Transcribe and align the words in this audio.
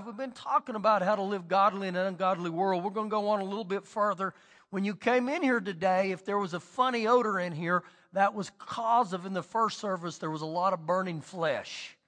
We've 0.00 0.16
been 0.16 0.32
talking 0.32 0.74
about 0.74 1.02
how 1.02 1.16
to 1.16 1.22
live 1.22 1.48
godly 1.48 1.86
in 1.86 1.96
an 1.96 2.06
ungodly 2.06 2.48
world. 2.48 2.82
We're 2.82 2.90
going 2.90 3.08
to 3.08 3.10
go 3.10 3.28
on 3.28 3.40
a 3.40 3.44
little 3.44 3.64
bit 3.64 3.84
further. 3.84 4.32
When 4.70 4.84
you 4.84 4.94
came 4.94 5.28
in 5.28 5.42
here 5.42 5.60
today, 5.60 6.12
if 6.12 6.24
there 6.24 6.38
was 6.38 6.54
a 6.54 6.60
funny 6.60 7.06
odor 7.06 7.38
in 7.38 7.52
here, 7.52 7.82
that 8.14 8.32
was 8.32 8.50
cause 8.58 9.12
of 9.12 9.26
in 9.26 9.34
the 9.34 9.42
first 9.42 9.78
service 9.78 10.16
there 10.16 10.30
was 10.30 10.40
a 10.40 10.46
lot 10.46 10.72
of 10.72 10.86
burning 10.86 11.20
flesh. 11.20 11.98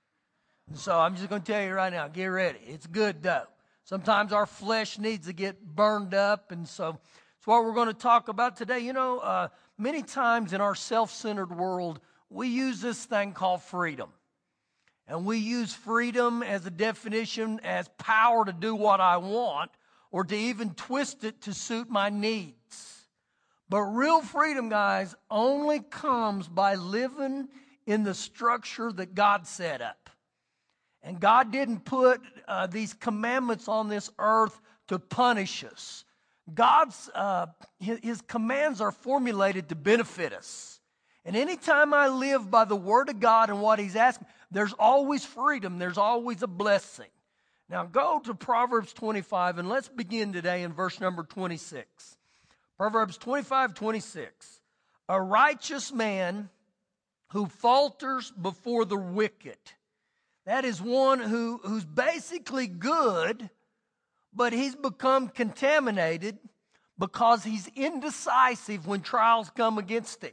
So 0.72 0.98
I'm 0.98 1.14
just 1.14 1.28
going 1.28 1.42
to 1.42 1.52
tell 1.52 1.62
you 1.62 1.74
right 1.74 1.92
now, 1.92 2.08
get 2.08 2.26
ready. 2.26 2.60
It's 2.66 2.86
good 2.86 3.22
though. 3.22 3.44
Sometimes 3.84 4.32
our 4.32 4.46
flesh 4.46 4.98
needs 4.98 5.26
to 5.26 5.34
get 5.34 5.62
burned 5.62 6.14
up, 6.14 6.52
and 6.52 6.66
so 6.66 6.98
it's 7.36 7.46
what 7.46 7.64
we're 7.64 7.74
going 7.74 7.88
to 7.88 7.92
talk 7.92 8.28
about 8.28 8.56
today. 8.56 8.78
You 8.78 8.94
know, 8.94 9.18
uh, 9.18 9.48
many 9.76 10.02
times 10.02 10.54
in 10.54 10.62
our 10.62 10.74
self-centered 10.74 11.54
world, 11.54 12.00
we 12.30 12.48
use 12.48 12.80
this 12.80 13.04
thing 13.04 13.32
called 13.32 13.62
freedom. 13.62 14.08
And 15.06 15.26
we 15.26 15.38
use 15.38 15.74
freedom 15.74 16.42
as 16.42 16.64
a 16.64 16.70
definition 16.70 17.60
as 17.62 17.88
power 17.98 18.44
to 18.44 18.52
do 18.52 18.74
what 18.74 19.00
I 19.00 19.18
want 19.18 19.70
or 20.10 20.24
to 20.24 20.36
even 20.36 20.74
twist 20.74 21.24
it 21.24 21.42
to 21.42 21.52
suit 21.52 21.90
my 21.90 22.08
needs. 22.08 23.06
But 23.68 23.80
real 23.80 24.22
freedom, 24.22 24.68
guys, 24.68 25.14
only 25.30 25.80
comes 25.80 26.48
by 26.48 26.76
living 26.76 27.48
in 27.86 28.04
the 28.04 28.14
structure 28.14 28.92
that 28.92 29.14
God 29.14 29.46
set 29.46 29.82
up. 29.82 30.10
And 31.02 31.20
God 31.20 31.50
didn't 31.50 31.84
put 31.84 32.22
uh, 32.48 32.66
these 32.66 32.94
commandments 32.94 33.68
on 33.68 33.88
this 33.88 34.10
earth 34.18 34.58
to 34.88 34.98
punish 34.98 35.64
us. 35.64 36.04
God's 36.52 37.10
uh, 37.14 37.46
his, 37.78 37.98
his 38.02 38.20
commands 38.22 38.80
are 38.80 38.92
formulated 38.92 39.68
to 39.70 39.74
benefit 39.74 40.32
us. 40.32 40.80
And 41.24 41.36
anytime 41.36 41.94
I 41.94 42.08
live 42.08 42.50
by 42.50 42.64
the 42.66 42.76
Word 42.76 43.08
of 43.08 43.18
God 43.18 43.48
and 43.48 43.60
what 43.62 43.78
He's 43.78 43.96
asking, 43.96 44.26
there's 44.54 44.74
always 44.78 45.24
freedom, 45.24 45.78
there's 45.78 45.98
always 45.98 46.42
a 46.42 46.46
blessing. 46.46 47.08
Now 47.68 47.84
go 47.84 48.20
to 48.24 48.34
Proverbs 48.34 48.92
25 48.92 49.58
and 49.58 49.68
let's 49.68 49.88
begin 49.88 50.32
today 50.32 50.62
in 50.62 50.72
verse 50.72 51.00
number 51.00 51.22
26. 51.22 52.16
Proverbs 52.76 53.16
25, 53.18 53.74
26. 53.74 54.60
A 55.08 55.20
righteous 55.20 55.92
man 55.92 56.48
who 57.28 57.46
falters 57.46 58.30
before 58.30 58.84
the 58.84 58.96
wicked. 58.96 59.58
That 60.46 60.64
is 60.64 60.80
one 60.80 61.20
who, 61.20 61.60
who's 61.64 61.84
basically 61.84 62.66
good, 62.66 63.48
but 64.32 64.52
he's 64.52 64.76
become 64.76 65.28
contaminated 65.28 66.38
because 66.98 67.42
he's 67.42 67.68
indecisive 67.74 68.86
when 68.86 69.00
trials 69.00 69.50
come 69.50 69.78
against 69.78 70.22
him. 70.22 70.32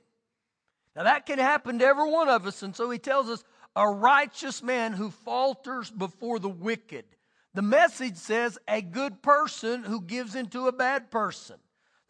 Now, 0.95 1.03
that 1.03 1.25
can 1.25 1.39
happen 1.39 1.79
to 1.79 1.85
every 1.85 2.09
one 2.09 2.27
of 2.27 2.45
us. 2.45 2.61
And 2.63 2.75
so 2.75 2.89
he 2.89 2.99
tells 2.99 3.29
us 3.29 3.43
a 3.75 3.87
righteous 3.87 4.61
man 4.61 4.93
who 4.93 5.11
falters 5.11 5.89
before 5.89 6.39
the 6.39 6.49
wicked. 6.49 7.05
The 7.53 7.61
message 7.61 8.17
says 8.17 8.57
a 8.67 8.81
good 8.81 9.21
person 9.21 9.83
who 9.83 10.01
gives 10.01 10.35
into 10.35 10.67
a 10.67 10.71
bad 10.71 11.11
person. 11.11 11.57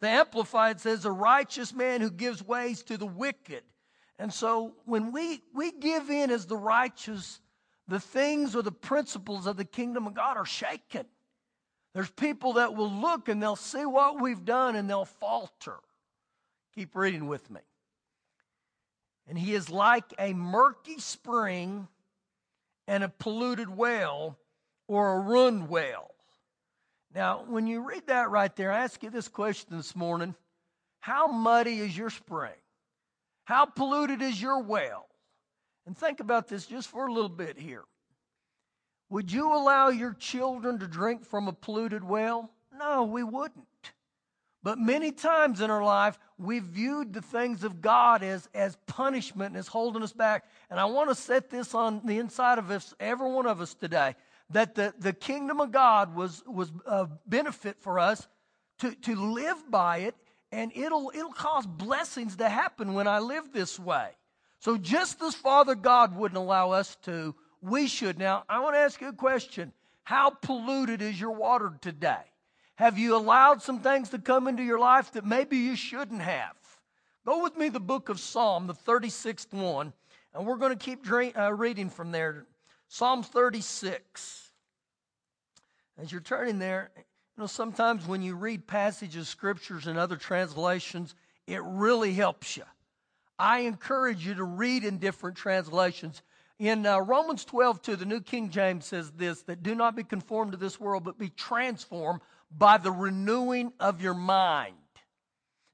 The 0.00 0.08
Amplified 0.08 0.80
says 0.80 1.04
a 1.04 1.12
righteous 1.12 1.72
man 1.72 2.00
who 2.00 2.10
gives 2.10 2.42
ways 2.42 2.82
to 2.84 2.96
the 2.96 3.06
wicked. 3.06 3.62
And 4.18 4.32
so 4.32 4.74
when 4.84 5.12
we, 5.12 5.42
we 5.54 5.72
give 5.72 6.10
in 6.10 6.30
as 6.30 6.46
the 6.46 6.56
righteous, 6.56 7.40
the 7.88 8.00
things 8.00 8.54
or 8.54 8.62
the 8.62 8.72
principles 8.72 9.46
of 9.46 9.56
the 9.56 9.64
kingdom 9.64 10.06
of 10.06 10.14
God 10.14 10.36
are 10.36 10.44
shaken. 10.44 11.06
There's 11.94 12.10
people 12.10 12.54
that 12.54 12.74
will 12.74 12.90
look 12.90 13.28
and 13.28 13.42
they'll 13.42 13.56
see 13.56 13.84
what 13.84 14.20
we've 14.20 14.44
done 14.44 14.76
and 14.76 14.88
they'll 14.88 15.04
falter. 15.04 15.78
Keep 16.74 16.96
reading 16.96 17.26
with 17.26 17.50
me 17.50 17.60
and 19.32 19.38
he 19.38 19.54
is 19.54 19.70
like 19.70 20.12
a 20.18 20.34
murky 20.34 20.98
spring 20.98 21.88
and 22.86 23.02
a 23.02 23.08
polluted 23.08 23.74
well 23.74 24.36
or 24.88 25.14
a 25.14 25.20
ruined 25.20 25.70
well. 25.70 26.10
Now, 27.14 27.42
when 27.48 27.66
you 27.66 27.80
read 27.80 28.08
that 28.08 28.28
right 28.28 28.54
there, 28.54 28.70
I 28.70 28.80
ask 28.80 29.02
you 29.02 29.08
this 29.08 29.28
question 29.28 29.74
this 29.74 29.96
morning 29.96 30.34
How 31.00 31.28
muddy 31.28 31.78
is 31.78 31.96
your 31.96 32.10
spring? 32.10 32.52
How 33.44 33.64
polluted 33.64 34.20
is 34.20 34.38
your 34.38 34.62
well? 34.62 35.06
And 35.86 35.96
think 35.96 36.20
about 36.20 36.46
this 36.46 36.66
just 36.66 36.90
for 36.90 37.06
a 37.06 37.12
little 37.12 37.30
bit 37.30 37.58
here. 37.58 37.84
Would 39.08 39.32
you 39.32 39.54
allow 39.54 39.88
your 39.88 40.12
children 40.12 40.78
to 40.80 40.86
drink 40.86 41.24
from 41.24 41.48
a 41.48 41.54
polluted 41.54 42.04
well? 42.04 42.50
No, 42.78 43.04
we 43.04 43.24
wouldn't. 43.24 43.66
But 44.62 44.78
many 44.78 45.10
times 45.10 45.60
in 45.60 45.70
our 45.70 45.82
life, 45.82 46.18
we've 46.38 46.62
viewed 46.62 47.12
the 47.12 47.22
things 47.22 47.64
of 47.64 47.80
God 47.80 48.22
as, 48.22 48.48
as 48.54 48.76
punishment 48.86 49.50
and 49.50 49.56
as 49.56 49.66
holding 49.66 50.02
us 50.02 50.12
back. 50.12 50.44
And 50.70 50.78
I 50.78 50.84
want 50.84 51.10
to 51.10 51.16
set 51.16 51.50
this 51.50 51.74
on 51.74 52.00
the 52.04 52.18
inside 52.18 52.58
of 52.58 52.70
us, 52.70 52.94
every 53.00 53.28
one 53.28 53.46
of 53.46 53.60
us 53.60 53.74
today, 53.74 54.14
that 54.50 54.74
the, 54.76 54.94
the 54.98 55.12
kingdom 55.12 55.60
of 55.60 55.72
God 55.72 56.14
was, 56.14 56.42
was 56.46 56.70
a 56.86 57.08
benefit 57.26 57.76
for 57.80 57.98
us 57.98 58.28
to, 58.78 58.94
to 58.94 59.16
live 59.16 59.70
by 59.70 59.98
it, 59.98 60.14
and 60.52 60.70
it'll, 60.76 61.10
it'll 61.14 61.32
cause 61.32 61.66
blessings 61.66 62.36
to 62.36 62.48
happen 62.48 62.94
when 62.94 63.08
I 63.08 63.18
live 63.18 63.52
this 63.52 63.80
way. 63.80 64.10
So 64.60 64.76
just 64.76 65.20
as 65.22 65.34
Father 65.34 65.74
God 65.74 66.14
wouldn't 66.14 66.38
allow 66.38 66.70
us 66.70 66.96
to, 67.02 67.34
we 67.60 67.88
should. 67.88 68.18
Now, 68.18 68.44
I 68.48 68.60
want 68.60 68.76
to 68.76 68.80
ask 68.80 69.00
you 69.00 69.08
a 69.08 69.12
question. 69.12 69.72
How 70.04 70.30
polluted 70.30 71.02
is 71.02 71.20
your 71.20 71.32
water 71.32 71.72
today? 71.80 72.31
Have 72.82 72.98
you 72.98 73.14
allowed 73.14 73.62
some 73.62 73.78
things 73.78 74.08
to 74.08 74.18
come 74.18 74.48
into 74.48 74.64
your 74.64 74.80
life 74.80 75.12
that 75.12 75.24
maybe 75.24 75.56
you 75.56 75.76
shouldn't 75.76 76.20
have? 76.20 76.56
Go 77.24 77.40
with 77.40 77.56
me 77.56 77.68
the 77.68 77.78
book 77.78 78.08
of 78.08 78.18
Psalm, 78.18 78.66
the 78.66 78.74
36th 78.74 79.52
one, 79.52 79.92
and 80.34 80.44
we're 80.44 80.56
going 80.56 80.76
to 80.76 80.84
keep 80.84 81.04
drink, 81.04 81.38
uh, 81.38 81.52
reading 81.54 81.88
from 81.88 82.10
there. 82.10 82.44
Psalm 82.88 83.22
36. 83.22 84.50
As 85.96 86.10
you're 86.10 86.20
turning 86.20 86.58
there, 86.58 86.90
you 86.96 87.04
know, 87.36 87.46
sometimes 87.46 88.04
when 88.08 88.20
you 88.20 88.34
read 88.34 88.66
passages, 88.66 89.28
scriptures, 89.28 89.86
and 89.86 89.96
other 89.96 90.16
translations, 90.16 91.14
it 91.46 91.62
really 91.62 92.14
helps 92.14 92.56
you. 92.56 92.64
I 93.38 93.60
encourage 93.60 94.26
you 94.26 94.34
to 94.34 94.44
read 94.44 94.82
in 94.82 94.98
different 94.98 95.36
translations. 95.36 96.20
In 96.58 96.84
uh, 96.84 96.98
Romans 96.98 97.44
12, 97.44 97.80
2, 97.80 97.94
the 97.94 98.06
New 98.06 98.20
King 98.20 98.50
James 98.50 98.86
says 98.86 99.12
this 99.12 99.42
that 99.42 99.62
do 99.62 99.76
not 99.76 99.94
be 99.94 100.02
conformed 100.02 100.50
to 100.50 100.58
this 100.58 100.80
world, 100.80 101.04
but 101.04 101.16
be 101.16 101.28
transformed 101.28 102.20
by 102.56 102.78
the 102.78 102.92
renewing 102.92 103.72
of 103.80 104.00
your 104.00 104.14
mind. 104.14 104.74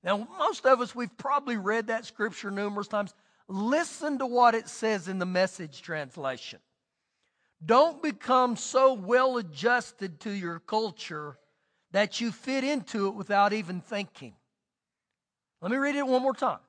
Now, 0.05 0.29
most 0.39 0.65
of 0.65 0.81
us, 0.81 0.95
we've 0.95 1.17
probably 1.17 1.57
read 1.57 1.89
that 1.89 2.07
scripture 2.07 2.51
numerous 2.51 2.89
times. 2.89 3.13
Listen 3.49 4.19
to 4.19 4.27
what 4.27 4.55
it 4.55 4.69
says 4.69 5.09
in 5.09 5.19
the 5.19 5.27
message 5.27 5.83
translation. 5.83 6.61
Don't 7.65 8.03
become 8.03 8.57
so 8.57 8.95
well 8.95 9.39
adjusted 9.39 10.21
to 10.21 10.31
your 10.31 10.61
culture 10.61 11.37
that 11.91 12.21
you 12.21 12.31
fit 12.31 12.63
into 12.63 13.09
it 13.09 13.15
without 13.15 13.53
even 13.53 13.81
thinking. 13.81 14.35
Let 15.61 15.73
me 15.73 15.77
read 15.77 15.97
it 15.97 16.07
one 16.07 16.23
more 16.23 16.35
time. 16.35 16.61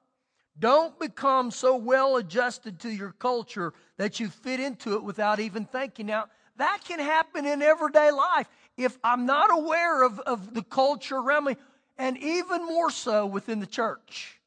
Don't 0.57 0.97
become 0.99 1.51
so 1.51 1.77
well 1.77 2.17
adjusted 2.17 2.79
to 2.79 2.89
your 2.89 3.11
culture 3.11 3.73
that 3.97 4.19
you 4.19 4.29
fit 4.29 4.59
into 4.59 4.95
it 4.95 5.03
without 5.03 5.39
even 5.39 5.65
thinking. 5.65 6.07
Now, 6.07 6.25
that 6.57 6.81
can 6.85 6.99
happen 6.99 7.45
in 7.45 7.61
everyday 7.61 8.11
life 8.11 8.47
if 8.79 8.97
I'm 9.03 9.25
not 9.25 9.51
aware 9.51 10.03
of, 10.03 10.19
of 10.21 10.53
the 10.53 10.63
culture 10.63 11.17
around 11.17 11.45
me, 11.45 11.57
and 11.97 12.17
even 12.17 12.65
more 12.65 12.89
so 12.89 13.25
within 13.25 13.59
the 13.59 13.67
church. 13.67 14.39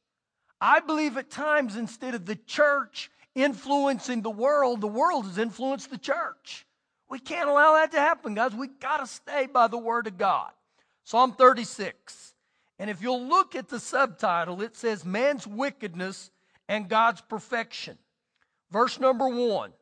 I 0.61 0.81
believe 0.81 1.19
at 1.19 1.31
times 1.31 1.77
instead 1.77 2.15
of 2.15 2.25
the 2.25 2.37
church 2.37 3.11
influencing 3.35 4.23
the 4.23 4.31
world, 4.31 4.81
the 4.81 4.87
world 4.87 5.27
has 5.27 5.37
influenced 5.37 5.91
the 5.91 5.99
church. 5.99 6.67
We 7.11 7.19
can't 7.19 7.49
allow 7.49 7.75
that 7.75 7.93
to 7.93 8.01
happen, 8.01 8.35
guys. 8.35 8.55
We 8.55 8.69
got 8.69 8.99
to 8.99 9.07
stay 9.07 9.47
by 9.47 9.69
the 9.69 9.77
word 9.77 10.07
of 10.07 10.17
God. 10.17 10.51
Psalm 11.05 11.33
36. 11.33 12.35
And 12.79 12.89
if 12.89 13.03
you'll 13.03 13.27
look 13.27 13.55
at 13.55 13.69
the 13.69 13.79
subtitle, 13.79 14.63
it 14.63 14.77
says 14.77 15.05
Man's 15.05 15.47
Wickedness 15.47 16.31
and 16.69 16.89
God's 16.89 17.21
Perfection. 17.21 17.99
Verse 18.71 18.99
number 18.99 19.29
one 19.29 19.73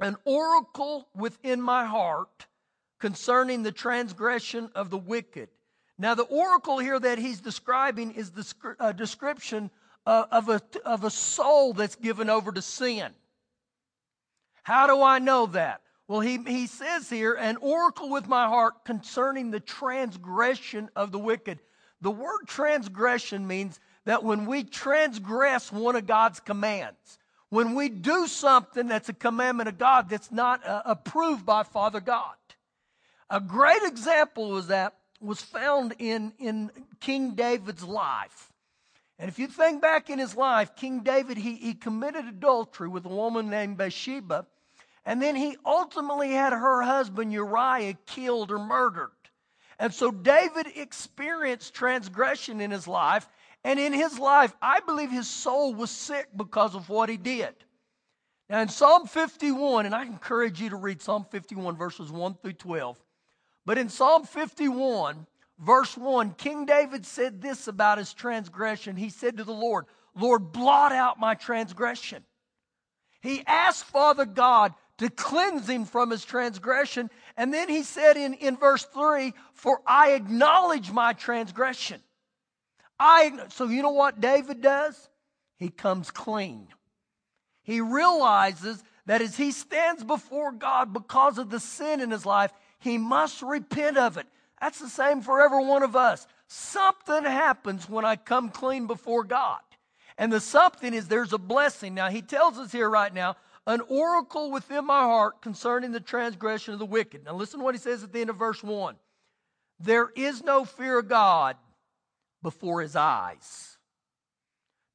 An 0.00 0.16
oracle 0.24 1.06
within 1.14 1.60
my 1.60 1.84
heart 1.84 2.46
concerning 2.98 3.62
the 3.62 3.72
transgression 3.72 4.70
of 4.74 4.90
the 4.90 4.98
wicked. 4.98 5.48
Now, 5.98 6.14
the 6.14 6.24
oracle 6.24 6.78
here 6.78 6.98
that 6.98 7.18
he's 7.18 7.40
describing 7.40 8.12
is 8.12 8.30
the 8.30 8.46
uh, 8.80 8.92
description 8.92 9.70
of, 10.06 10.26
of, 10.30 10.48
a, 10.48 10.62
of 10.84 11.04
a 11.04 11.10
soul 11.10 11.72
that's 11.72 11.96
given 11.96 12.28
over 12.28 12.50
to 12.52 12.62
sin. 12.62 13.12
How 14.62 14.86
do 14.86 15.02
I 15.02 15.18
know 15.18 15.46
that? 15.46 15.82
Well, 16.08 16.20
he, 16.20 16.38
he 16.38 16.66
says 16.66 17.08
here, 17.08 17.34
an 17.34 17.56
oracle 17.60 18.10
with 18.10 18.28
my 18.28 18.46
heart 18.46 18.84
concerning 18.84 19.50
the 19.50 19.60
transgression 19.60 20.90
of 20.96 21.12
the 21.12 21.18
wicked. 21.18 21.60
The 22.00 22.10
word 22.10 22.46
transgression 22.46 23.46
means 23.46 23.80
that 24.04 24.22
when 24.22 24.44
we 24.46 24.64
transgress 24.64 25.72
one 25.72 25.96
of 25.96 26.06
God's 26.06 26.40
commands, 26.40 27.18
when 27.48 27.74
we 27.74 27.88
do 27.88 28.26
something 28.26 28.88
that's 28.88 29.08
a 29.08 29.14
commandment 29.14 29.68
of 29.68 29.78
God 29.78 30.10
that's 30.10 30.30
not 30.30 30.66
uh, 30.66 30.82
approved 30.84 31.46
by 31.46 31.62
Father 31.62 32.00
God, 32.00 32.34
a 33.30 33.40
great 33.40 33.82
example 33.82 34.56
of 34.56 34.68
that 34.68 34.94
was 35.20 35.40
found 35.40 35.94
in, 35.98 36.32
in 36.38 36.70
King 37.00 37.34
David's 37.34 37.82
life. 37.82 38.52
And 39.18 39.28
if 39.28 39.38
you 39.38 39.46
think 39.46 39.80
back 39.80 40.10
in 40.10 40.18
his 40.18 40.36
life, 40.36 40.74
King 40.76 41.00
David, 41.00 41.36
he, 41.36 41.54
he 41.56 41.74
committed 41.74 42.26
adultery 42.26 42.88
with 42.88 43.04
a 43.06 43.08
woman 43.08 43.48
named 43.48 43.76
Bathsheba. 43.76 44.46
And 45.06 45.22
then 45.22 45.36
he 45.36 45.56
ultimately 45.64 46.30
had 46.30 46.52
her 46.52 46.82
husband 46.82 47.32
Uriah 47.32 47.96
killed 48.06 48.50
or 48.50 48.58
murdered. 48.58 49.10
And 49.78 49.92
so 49.92 50.10
David 50.10 50.66
experienced 50.76 51.74
transgression 51.74 52.60
in 52.60 52.70
his 52.70 52.88
life. 52.88 53.28
And 53.62 53.78
in 53.78 53.92
his 53.92 54.18
life, 54.18 54.54
I 54.60 54.80
believe 54.80 55.10
his 55.10 55.28
soul 55.28 55.74
was 55.74 55.90
sick 55.90 56.28
because 56.36 56.74
of 56.74 56.88
what 56.88 57.08
he 57.08 57.16
did. 57.16 57.54
Now, 58.48 58.60
in 58.60 58.68
Psalm 58.68 59.06
51, 59.06 59.86
and 59.86 59.94
I 59.94 60.04
encourage 60.04 60.60
you 60.60 60.70
to 60.70 60.76
read 60.76 61.00
Psalm 61.00 61.24
51, 61.30 61.76
verses 61.76 62.10
1 62.10 62.34
through 62.42 62.52
12. 62.52 63.00
But 63.66 63.78
in 63.78 63.88
Psalm 63.88 64.24
51, 64.24 65.26
verse 65.58 65.96
1, 65.96 66.34
King 66.34 66.66
David 66.66 67.06
said 67.06 67.40
this 67.40 67.68
about 67.68 67.98
his 67.98 68.12
transgression. 68.12 68.96
He 68.96 69.10
said 69.10 69.38
to 69.38 69.44
the 69.44 69.52
Lord, 69.52 69.86
Lord, 70.14 70.52
blot 70.52 70.92
out 70.92 71.18
my 71.18 71.34
transgression. 71.34 72.24
He 73.20 73.42
asked 73.46 73.84
Father 73.84 74.26
God 74.26 74.74
to 74.98 75.10
cleanse 75.10 75.68
him 75.68 75.86
from 75.86 76.10
his 76.10 76.24
transgression. 76.24 77.10
And 77.36 77.52
then 77.52 77.68
he 77.68 77.82
said 77.82 78.16
in, 78.16 78.34
in 78.34 78.56
verse 78.56 78.84
3, 78.84 79.32
For 79.54 79.80
I 79.86 80.12
acknowledge 80.12 80.90
my 80.90 81.14
transgression. 81.14 82.00
I, 82.98 83.32
so 83.48 83.66
you 83.66 83.82
know 83.82 83.90
what 83.90 84.20
David 84.20 84.60
does? 84.60 85.08
He 85.56 85.68
comes 85.68 86.10
clean. 86.10 86.68
He 87.62 87.80
realizes 87.80 88.82
that 89.06 89.22
as 89.22 89.36
he 89.36 89.50
stands 89.50 90.04
before 90.04 90.52
God 90.52 90.92
because 90.92 91.38
of 91.38 91.50
the 91.50 91.60
sin 91.60 92.00
in 92.00 92.10
his 92.10 92.24
life, 92.24 92.52
he 92.84 92.98
must 92.98 93.40
repent 93.40 93.96
of 93.96 94.18
it. 94.18 94.26
That's 94.60 94.78
the 94.78 94.90
same 94.90 95.22
for 95.22 95.40
every 95.40 95.64
one 95.64 95.82
of 95.82 95.96
us. 95.96 96.26
Something 96.48 97.24
happens 97.24 97.88
when 97.88 98.04
I 98.04 98.16
come 98.16 98.50
clean 98.50 98.86
before 98.86 99.24
God. 99.24 99.60
And 100.18 100.30
the 100.30 100.38
something 100.38 100.92
is 100.92 101.08
there's 101.08 101.32
a 101.32 101.38
blessing. 101.38 101.94
Now, 101.94 102.10
he 102.10 102.20
tells 102.20 102.58
us 102.58 102.70
here 102.70 102.90
right 102.90 103.12
now, 103.12 103.36
an 103.66 103.80
oracle 103.88 104.50
within 104.50 104.84
my 104.84 105.00
heart 105.00 105.40
concerning 105.40 105.92
the 105.92 106.00
transgression 106.00 106.74
of 106.74 106.78
the 106.78 106.84
wicked. 106.84 107.24
Now, 107.24 107.34
listen 107.34 107.60
to 107.60 107.64
what 107.64 107.74
he 107.74 107.80
says 107.80 108.04
at 108.04 108.12
the 108.12 108.20
end 108.20 108.28
of 108.28 108.36
verse 108.36 108.62
1. 108.62 108.96
There 109.80 110.10
is 110.14 110.44
no 110.44 110.66
fear 110.66 110.98
of 110.98 111.08
God 111.08 111.56
before 112.42 112.82
his 112.82 112.96
eyes. 112.96 113.78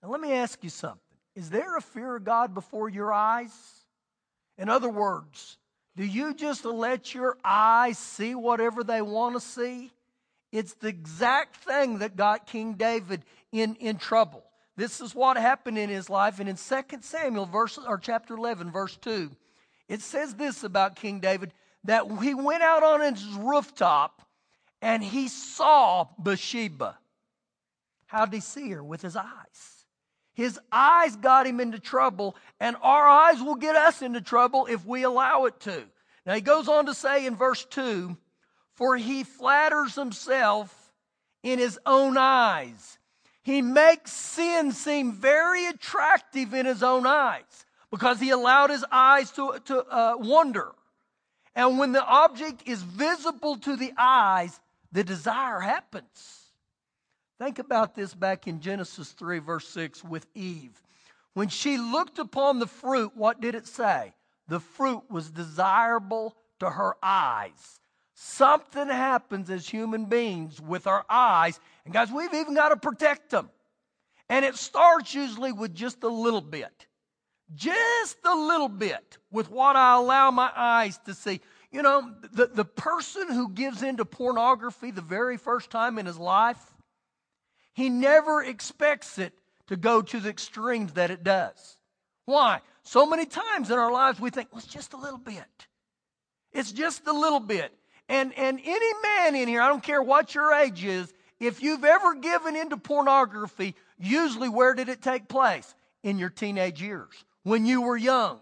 Now, 0.03 0.09
let 0.09 0.21
me 0.21 0.33
ask 0.33 0.63
you 0.63 0.69
something. 0.69 0.99
Is 1.35 1.49
there 1.49 1.75
a 1.75 1.81
fear 1.81 2.17
of 2.17 2.23
God 2.23 2.53
before 2.53 2.87
your 2.87 3.11
eyes? 3.11 3.51
In 4.59 4.69
other 4.69 4.89
words, 4.89 5.57
do 5.99 6.05
you 6.05 6.33
just 6.33 6.63
let 6.63 7.13
your 7.13 7.35
eyes 7.43 7.97
see 7.97 8.33
whatever 8.33 8.85
they 8.85 9.01
want 9.01 9.35
to 9.35 9.41
see? 9.41 9.91
It's 10.49 10.73
the 10.75 10.87
exact 10.87 11.57
thing 11.57 11.99
that 11.99 12.15
got 12.15 12.47
King 12.47 12.75
David 12.75 13.25
in, 13.51 13.75
in 13.81 13.97
trouble. 13.97 14.45
This 14.77 15.01
is 15.01 15.13
what 15.13 15.35
happened 15.35 15.77
in 15.77 15.89
his 15.89 16.09
life. 16.09 16.39
And 16.39 16.47
in 16.47 16.55
2 16.55 16.83
Samuel, 17.01 17.47
verse, 17.47 17.77
or 17.77 17.97
chapter 17.97 18.33
11, 18.35 18.71
verse 18.71 18.95
2, 19.01 19.29
it 19.89 19.99
says 19.99 20.35
this 20.35 20.63
about 20.63 20.95
King 20.95 21.19
David 21.19 21.51
that 21.83 22.09
he 22.21 22.33
went 22.33 22.63
out 22.63 22.81
on 22.81 23.01
his 23.01 23.25
rooftop 23.33 24.21
and 24.81 25.03
he 25.03 25.27
saw 25.27 26.07
Bathsheba. 26.17 26.97
How 28.05 28.23
did 28.23 28.35
he 28.35 28.39
see 28.39 28.69
her? 28.69 28.81
With 28.81 29.01
his 29.01 29.17
eyes. 29.17 29.78
His 30.39 30.59
eyes 30.71 31.15
got 31.15 31.45
him 31.45 31.59
into 31.59 31.79
trouble, 31.79 32.35
and 32.59 32.75
our 32.81 33.07
eyes 33.07 33.41
will 33.41 33.55
get 33.55 33.75
us 33.75 34.01
into 34.01 34.21
trouble 34.21 34.65
if 34.67 34.85
we 34.85 35.03
allow 35.03 35.45
it 35.45 35.59
to. 35.61 35.83
Now 36.25 36.35
he 36.35 36.41
goes 36.41 36.67
on 36.67 36.85
to 36.85 36.93
say 36.93 37.25
in 37.25 37.35
verse 37.35 37.65
2 37.65 38.15
For 38.75 38.95
he 38.95 39.23
flatters 39.23 39.95
himself 39.95 40.93
in 41.43 41.59
his 41.59 41.77
own 41.85 42.17
eyes 42.17 42.99
he 43.49 43.63
makes 43.63 44.11
sin 44.11 44.71
seem 44.71 45.11
very 45.11 45.65
attractive 45.65 46.53
in 46.53 46.67
his 46.67 46.83
own 46.83 47.07
eyes 47.07 47.65
because 47.89 48.19
he 48.19 48.29
allowed 48.29 48.69
his 48.69 48.85
eyes 48.91 49.31
to, 49.31 49.59
to 49.65 49.83
uh. 49.89 50.15
And 51.55 51.79
when 51.79 51.91
the 51.91 52.05
object 52.05 52.63
is 52.67 52.83
visible 52.83 53.57
to 53.57 53.75
the 53.75 53.91
eyes, 53.97 54.59
the 54.91 55.03
desire 55.03 55.59
happens. 55.59 56.38
Think 57.39 57.57
about 57.57 57.95
this 57.95 58.13
back 58.13 58.47
in 58.47 58.59
Genesis 58.59 59.13
3, 59.13 59.39
verse 59.39 59.67
6, 59.69 60.03
with 60.03 60.27
Eve. 60.35 60.81
When 61.33 61.47
she 61.47 61.77
looked 61.77 62.19
upon 62.19 62.59
the 62.59 62.67
fruit, 62.67 63.13
what 63.15 63.39
did 63.39 63.55
it 63.55 63.65
say? 63.65 64.13
The 64.49 64.59
fruit 64.59 65.03
was 65.09 65.31
desirable 65.31 66.35
to 66.59 66.69
her 66.69 66.95
eyes. 67.01 67.79
Something 68.13 68.89
happens 68.89 69.49
as 69.49 69.69
human 69.69 70.05
beings 70.05 70.59
with 70.59 70.85
our 70.85 71.05
eyes. 71.09 71.57
And 71.85 71.93
guys, 71.93 72.11
we've 72.11 72.33
even 72.33 72.55
got 72.55 72.69
to 72.69 72.77
protect 72.77 73.29
them. 73.29 73.49
And 74.27 74.43
it 74.43 74.57
starts 74.57 75.15
usually 75.15 75.53
with 75.53 75.73
just 75.73 76.03
a 76.03 76.09
little 76.09 76.41
bit. 76.41 76.87
Just 77.55 78.17
a 78.25 78.35
little 78.35 78.67
bit 78.67 79.17
with 79.31 79.49
what 79.49 79.77
I 79.77 79.95
allow 79.95 80.29
my 80.29 80.51
eyes 80.53 80.99
to 81.05 81.13
see. 81.13 81.39
You 81.71 81.83
know, 81.83 82.13
the, 82.33 82.47
the 82.47 82.65
person 82.65 83.31
who 83.31 83.49
gives 83.49 83.81
into 83.81 84.03
pornography 84.03 84.91
the 84.91 85.01
very 85.01 85.37
first 85.37 85.69
time 85.69 85.97
in 85.97 86.05
his 86.05 86.17
life, 86.17 86.59
he 87.79 87.89
never 87.89 88.43
expects 88.43 89.17
it 89.17 89.31
to 89.67 89.77
go 89.77 90.01
to 90.01 90.19
the 90.19 90.27
extremes 90.27 90.91
that 90.93 91.11
it 91.11 91.23
does. 91.23 91.77
Why? 92.25 92.59
So 92.83 93.05
many 93.05 93.25
times 93.25 93.71
in 93.71 93.79
our 93.79 93.89
lives 93.89 94.19
we 94.19 94.31
think, 94.31 94.49
well, 94.51 94.59
it's 94.59 94.67
just 94.67 94.91
a 94.91 94.97
little 94.97 95.17
bit. 95.17 95.45
It's 96.51 96.73
just 96.73 97.07
a 97.07 97.13
little 97.13 97.39
bit. 97.39 97.71
And, 98.09 98.37
and 98.37 98.59
any 98.61 98.93
man 99.01 99.35
in 99.35 99.47
here, 99.47 99.61
I 99.61 99.69
don't 99.69 99.81
care 99.81 100.03
what 100.03 100.35
your 100.35 100.53
age 100.53 100.83
is, 100.83 101.13
if 101.39 101.63
you've 101.63 101.85
ever 101.85 102.15
given 102.15 102.57
into 102.57 102.75
pornography, 102.75 103.75
usually 103.97 104.49
where 104.49 104.73
did 104.73 104.89
it 104.89 105.01
take 105.01 105.29
place? 105.29 105.73
In 106.03 106.19
your 106.19 106.29
teenage 106.29 106.81
years, 106.81 107.13
when 107.43 107.65
you 107.65 107.81
were 107.81 107.97
young. 107.97 108.41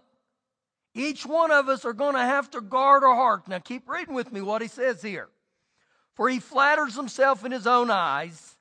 Each 0.94 1.24
one 1.24 1.52
of 1.52 1.68
us 1.68 1.84
are 1.84 1.92
going 1.92 2.14
to 2.14 2.20
have 2.20 2.50
to 2.50 2.60
guard 2.60 3.04
our 3.04 3.14
heart. 3.14 3.46
Now 3.46 3.60
keep 3.60 3.88
reading 3.88 4.14
with 4.14 4.32
me 4.32 4.40
what 4.40 4.62
he 4.62 4.68
says 4.68 5.00
here. 5.00 5.28
For 6.14 6.28
he 6.28 6.40
flatters 6.40 6.96
himself 6.96 7.44
in 7.44 7.52
his 7.52 7.68
own 7.68 7.88
eyes 7.88 8.56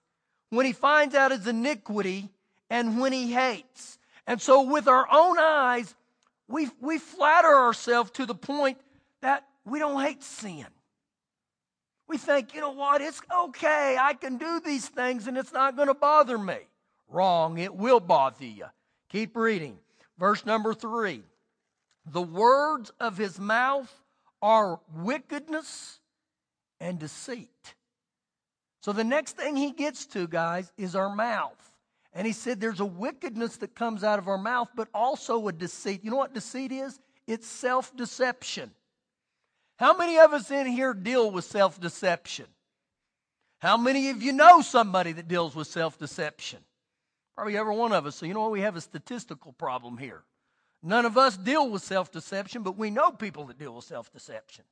when 0.50 0.66
he 0.66 0.74
finds 0.74 1.16
out 1.16 1.32
his 1.32 1.48
iniquity 1.48 2.30
and 2.70 3.00
when 3.00 3.14
he 3.14 3.32
hates. 3.32 3.98
And 4.26 4.42
so 4.42 4.62
with 4.62 4.88
our 4.88 5.08
own 5.12 5.38
eyes, 5.40 5.96
we, 6.48 6.70
we 6.82 6.98
flatter 6.98 7.54
ourselves 7.54 8.12
to 8.12 8.26
the 8.26 8.36
point 8.36 8.78
that 9.22 9.46
we 9.66 9.80
don't 9.80 10.02
hate 10.02 10.24
sin. 10.24 10.66
We 12.08 12.18
think, 12.18 12.54
you 12.54 12.62
know 12.62 12.72
what, 12.72 13.02
it's 13.02 13.22
okay. 13.36 13.98
I 14.00 14.14
can 14.14 14.38
do 14.38 14.62
these 14.62 14.88
things 14.88 15.28
and 15.28 15.38
it's 15.38 15.52
not 15.52 15.76
going 15.76 15.90
to 15.90 15.94
bother 15.94 16.38
me. 16.38 16.58
Wrong, 17.10 17.58
it 17.58 17.76
will 17.76 18.00
bother 18.00 18.46
you. 18.46 18.66
Keep 19.10 19.36
reading. 19.36 19.78
Verse 20.18 20.46
number 20.46 20.74
three. 20.74 21.24
The 22.06 22.22
words 22.22 22.92
of 23.00 23.18
his 23.18 23.40
mouth 23.40 23.94
are 24.42 24.80
wickedness 24.96 26.00
and 26.80 26.98
deceit. 26.98 27.76
So 28.88 28.94
the 28.94 29.04
next 29.04 29.36
thing 29.36 29.58
he 29.58 29.72
gets 29.72 30.06
to, 30.06 30.30
guys, 30.30 30.72
is 30.78 30.96
our 30.96 31.14
mouth. 31.14 31.76
And 32.14 32.26
he 32.26 32.32
said 32.32 32.62
there's 32.62 32.80
a 32.80 32.86
wickedness 32.86 33.58
that 33.58 33.76
comes 33.76 34.02
out 34.02 34.18
of 34.18 34.30
our 34.30 34.38
mouth, 34.38 34.70
but 34.78 34.88
also 34.94 35.46
a 35.50 35.52
deceit. 35.52 36.06
You 36.06 36.12
know 36.12 36.16
what 36.16 36.34
deceit 36.34 36.72
is? 36.72 36.98
It's 37.28 37.46
self 37.46 37.94
deception. 37.98 38.72
How 39.78 39.98
many 39.98 40.18
of 40.20 40.32
us 40.32 40.50
in 40.52 40.68
here 40.68 40.94
deal 40.94 41.30
with 41.30 41.44
self 41.44 41.82
deception? 41.82 42.46
How 43.60 43.76
many 43.76 44.10
of 44.10 44.24
you 44.24 44.32
know 44.32 44.62
somebody 44.62 45.12
that 45.12 45.28
deals 45.28 45.54
with 45.54 45.68
self 45.68 46.00
deception? 46.00 46.60
Probably 47.36 47.58
every 47.58 47.76
one 47.76 47.92
of 47.92 48.06
us. 48.06 48.16
So, 48.16 48.26
you 48.26 48.34
know 48.34 48.44
what? 48.44 48.52
We 48.52 48.62
have 48.62 48.78
a 48.78 48.82
statistical 48.82 49.52
problem 49.52 49.98
here. 49.98 50.24
None 50.82 51.06
of 51.06 51.18
us 51.18 51.36
deal 51.36 51.70
with 51.70 51.84
self 51.84 52.10
deception, 52.10 52.64
but 52.64 52.78
we 52.78 52.90
know 52.90 53.12
people 53.12 53.48
that 53.48 53.60
deal 53.60 53.76
with 53.76 53.84
self 53.84 54.14
deception. 54.14 54.64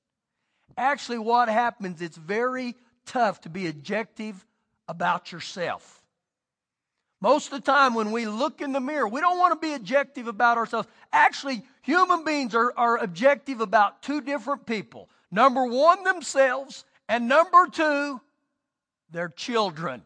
Actually, 0.78 1.18
what 1.18 1.50
happens, 1.50 2.02
it's 2.02 2.16
very 2.16 2.76
tough 3.06 3.42
to 3.42 3.50
be 3.50 3.68
objective 3.68 4.46
about 4.88 5.32
yourself. 5.32 6.02
Most 7.22 7.52
of 7.52 7.64
the 7.64 7.72
time, 7.72 7.96
when 7.96 8.12
we 8.12 8.28
look 8.28 8.62
in 8.62 8.72
the 8.72 8.80
mirror, 8.80 9.08
we 9.08 9.22
don't 9.22 9.40
want 9.40 9.60
to 9.60 9.68
be 9.68 9.74
objective 9.74 10.28
about 10.28 10.58
ourselves. 10.58 10.88
Actually, 11.12 11.64
human 11.82 12.24
beings 12.24 12.54
are, 12.54 12.74
are 12.78 12.98
objective 12.98 13.62
about 13.62 14.04
two 14.04 14.22
different 14.22 14.66
people 14.66 15.10
number 15.32 15.66
one, 15.66 16.04
themselves, 16.04 16.86
and 17.10 17.28
number 17.28 17.68
two, 17.68 18.22
their 19.12 19.30
children. 19.30 20.04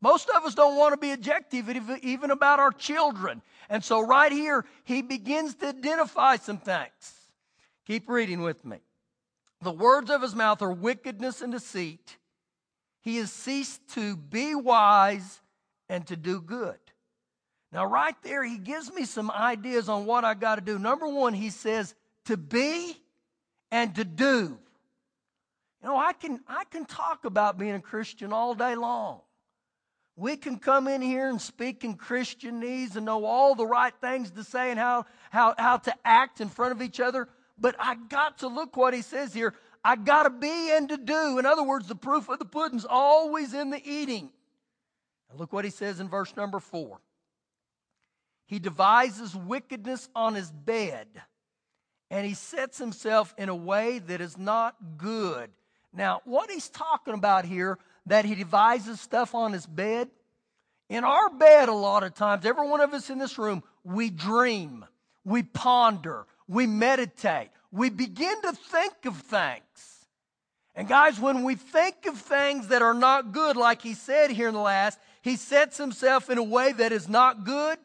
Most 0.00 0.28
of 0.28 0.44
us 0.44 0.54
don't 0.54 0.76
want 0.76 0.92
to 0.92 0.98
be 0.98 1.12
objective 1.12 1.70
even 2.02 2.30
about 2.30 2.58
our 2.58 2.72
children. 2.72 3.40
And 3.70 3.82
so, 3.82 4.00
right 4.00 4.30
here, 4.30 4.64
he 4.84 5.00
begins 5.00 5.54
to 5.56 5.68
identify 5.68 6.36
some 6.36 6.58
things. 6.58 7.30
Keep 7.86 8.08
reading 8.08 8.42
with 8.42 8.64
me. 8.64 8.78
The 9.64 9.72
words 9.72 10.10
of 10.10 10.20
his 10.20 10.34
mouth 10.34 10.60
are 10.60 10.72
wickedness 10.72 11.40
and 11.40 11.50
deceit. 11.50 12.18
He 13.00 13.16
has 13.16 13.32
ceased 13.32 13.80
to 13.94 14.16
be 14.16 14.54
wise 14.54 15.40
and 15.88 16.06
to 16.06 16.16
do 16.16 16.40
good. 16.40 16.78
Now, 17.72 17.86
right 17.86 18.14
there, 18.22 18.44
he 18.44 18.58
gives 18.58 18.92
me 18.92 19.04
some 19.04 19.30
ideas 19.30 19.88
on 19.88 20.06
what 20.06 20.24
I 20.24 20.34
got 20.34 20.56
to 20.56 20.60
do. 20.60 20.78
Number 20.78 21.08
one, 21.08 21.32
he 21.32 21.50
says 21.50 21.94
to 22.26 22.36
be 22.36 22.96
and 23.72 23.94
to 23.96 24.04
do. 24.04 24.58
You 25.82 25.88
know, 25.88 25.96
I 25.96 26.12
can, 26.12 26.40
I 26.46 26.64
can 26.70 26.84
talk 26.84 27.24
about 27.24 27.58
being 27.58 27.74
a 27.74 27.80
Christian 27.80 28.32
all 28.32 28.54
day 28.54 28.74
long. 28.74 29.22
We 30.16 30.36
can 30.36 30.58
come 30.58 30.86
in 30.88 31.02
here 31.02 31.28
and 31.28 31.40
speak 31.40 31.84
in 31.84 31.96
Christianese 31.96 32.96
and 32.96 33.06
know 33.06 33.24
all 33.24 33.54
the 33.54 33.66
right 33.66 33.92
things 34.00 34.30
to 34.32 34.44
say 34.44 34.70
and 34.70 34.78
how, 34.78 35.06
how, 35.30 35.54
how 35.58 35.78
to 35.78 35.94
act 36.04 36.40
in 36.40 36.48
front 36.48 36.72
of 36.72 36.80
each 36.80 37.00
other. 37.00 37.28
But 37.58 37.76
I 37.78 37.94
got 37.94 38.38
to 38.38 38.48
look 38.48 38.76
what 38.76 38.94
he 38.94 39.02
says 39.02 39.32
here. 39.32 39.54
I 39.84 39.96
got 39.96 40.24
to 40.24 40.30
be 40.30 40.70
and 40.72 40.88
to 40.88 40.96
do. 40.96 41.38
In 41.38 41.46
other 41.46 41.62
words, 41.62 41.86
the 41.86 41.94
proof 41.94 42.28
of 42.28 42.38
the 42.38 42.44
pudding's 42.44 42.86
always 42.88 43.54
in 43.54 43.70
the 43.70 43.82
eating. 43.84 44.30
And 45.30 45.38
look 45.38 45.52
what 45.52 45.64
he 45.64 45.70
says 45.70 46.00
in 46.00 46.08
verse 46.08 46.34
number 46.36 46.60
four. 46.60 47.00
He 48.46 48.58
devises 48.58 49.34
wickedness 49.34 50.08
on 50.14 50.34
his 50.34 50.50
bed, 50.50 51.06
and 52.10 52.26
he 52.26 52.34
sets 52.34 52.76
himself 52.78 53.34
in 53.38 53.48
a 53.48 53.54
way 53.54 53.98
that 54.00 54.20
is 54.20 54.36
not 54.36 54.76
good. 54.98 55.50
Now, 55.92 56.20
what 56.24 56.50
he's 56.50 56.68
talking 56.68 57.14
about 57.14 57.44
here, 57.46 57.78
that 58.06 58.24
he 58.24 58.34
devises 58.34 59.00
stuff 59.00 59.34
on 59.34 59.52
his 59.52 59.64
bed, 59.64 60.10
in 60.90 61.04
our 61.04 61.30
bed, 61.30 61.68
a 61.68 61.72
lot 61.72 62.02
of 62.02 62.14
times, 62.14 62.44
every 62.44 62.68
one 62.68 62.80
of 62.80 62.92
us 62.92 63.08
in 63.08 63.18
this 63.18 63.38
room, 63.38 63.62
we 63.82 64.10
dream, 64.10 64.84
we 65.24 65.42
ponder, 65.42 66.26
we 66.48 66.66
meditate, 66.66 67.50
we 67.72 67.90
begin 67.90 68.40
to 68.42 68.52
think 68.52 68.94
of 69.04 69.16
things. 69.16 70.06
And 70.74 70.88
guys, 70.88 71.20
when 71.20 71.44
we 71.44 71.54
think 71.54 72.06
of 72.06 72.18
things 72.18 72.68
that 72.68 72.82
are 72.82 72.94
not 72.94 73.32
good, 73.32 73.56
like 73.56 73.80
he 73.80 73.94
said 73.94 74.30
here 74.30 74.48
in 74.48 74.54
the 74.54 74.60
last, 74.60 74.98
he 75.22 75.36
sets 75.36 75.78
himself 75.78 76.28
in 76.30 76.38
a 76.38 76.42
way 76.42 76.72
that 76.72 76.92
is 76.92 77.08
not 77.08 77.44
good. 77.44 77.78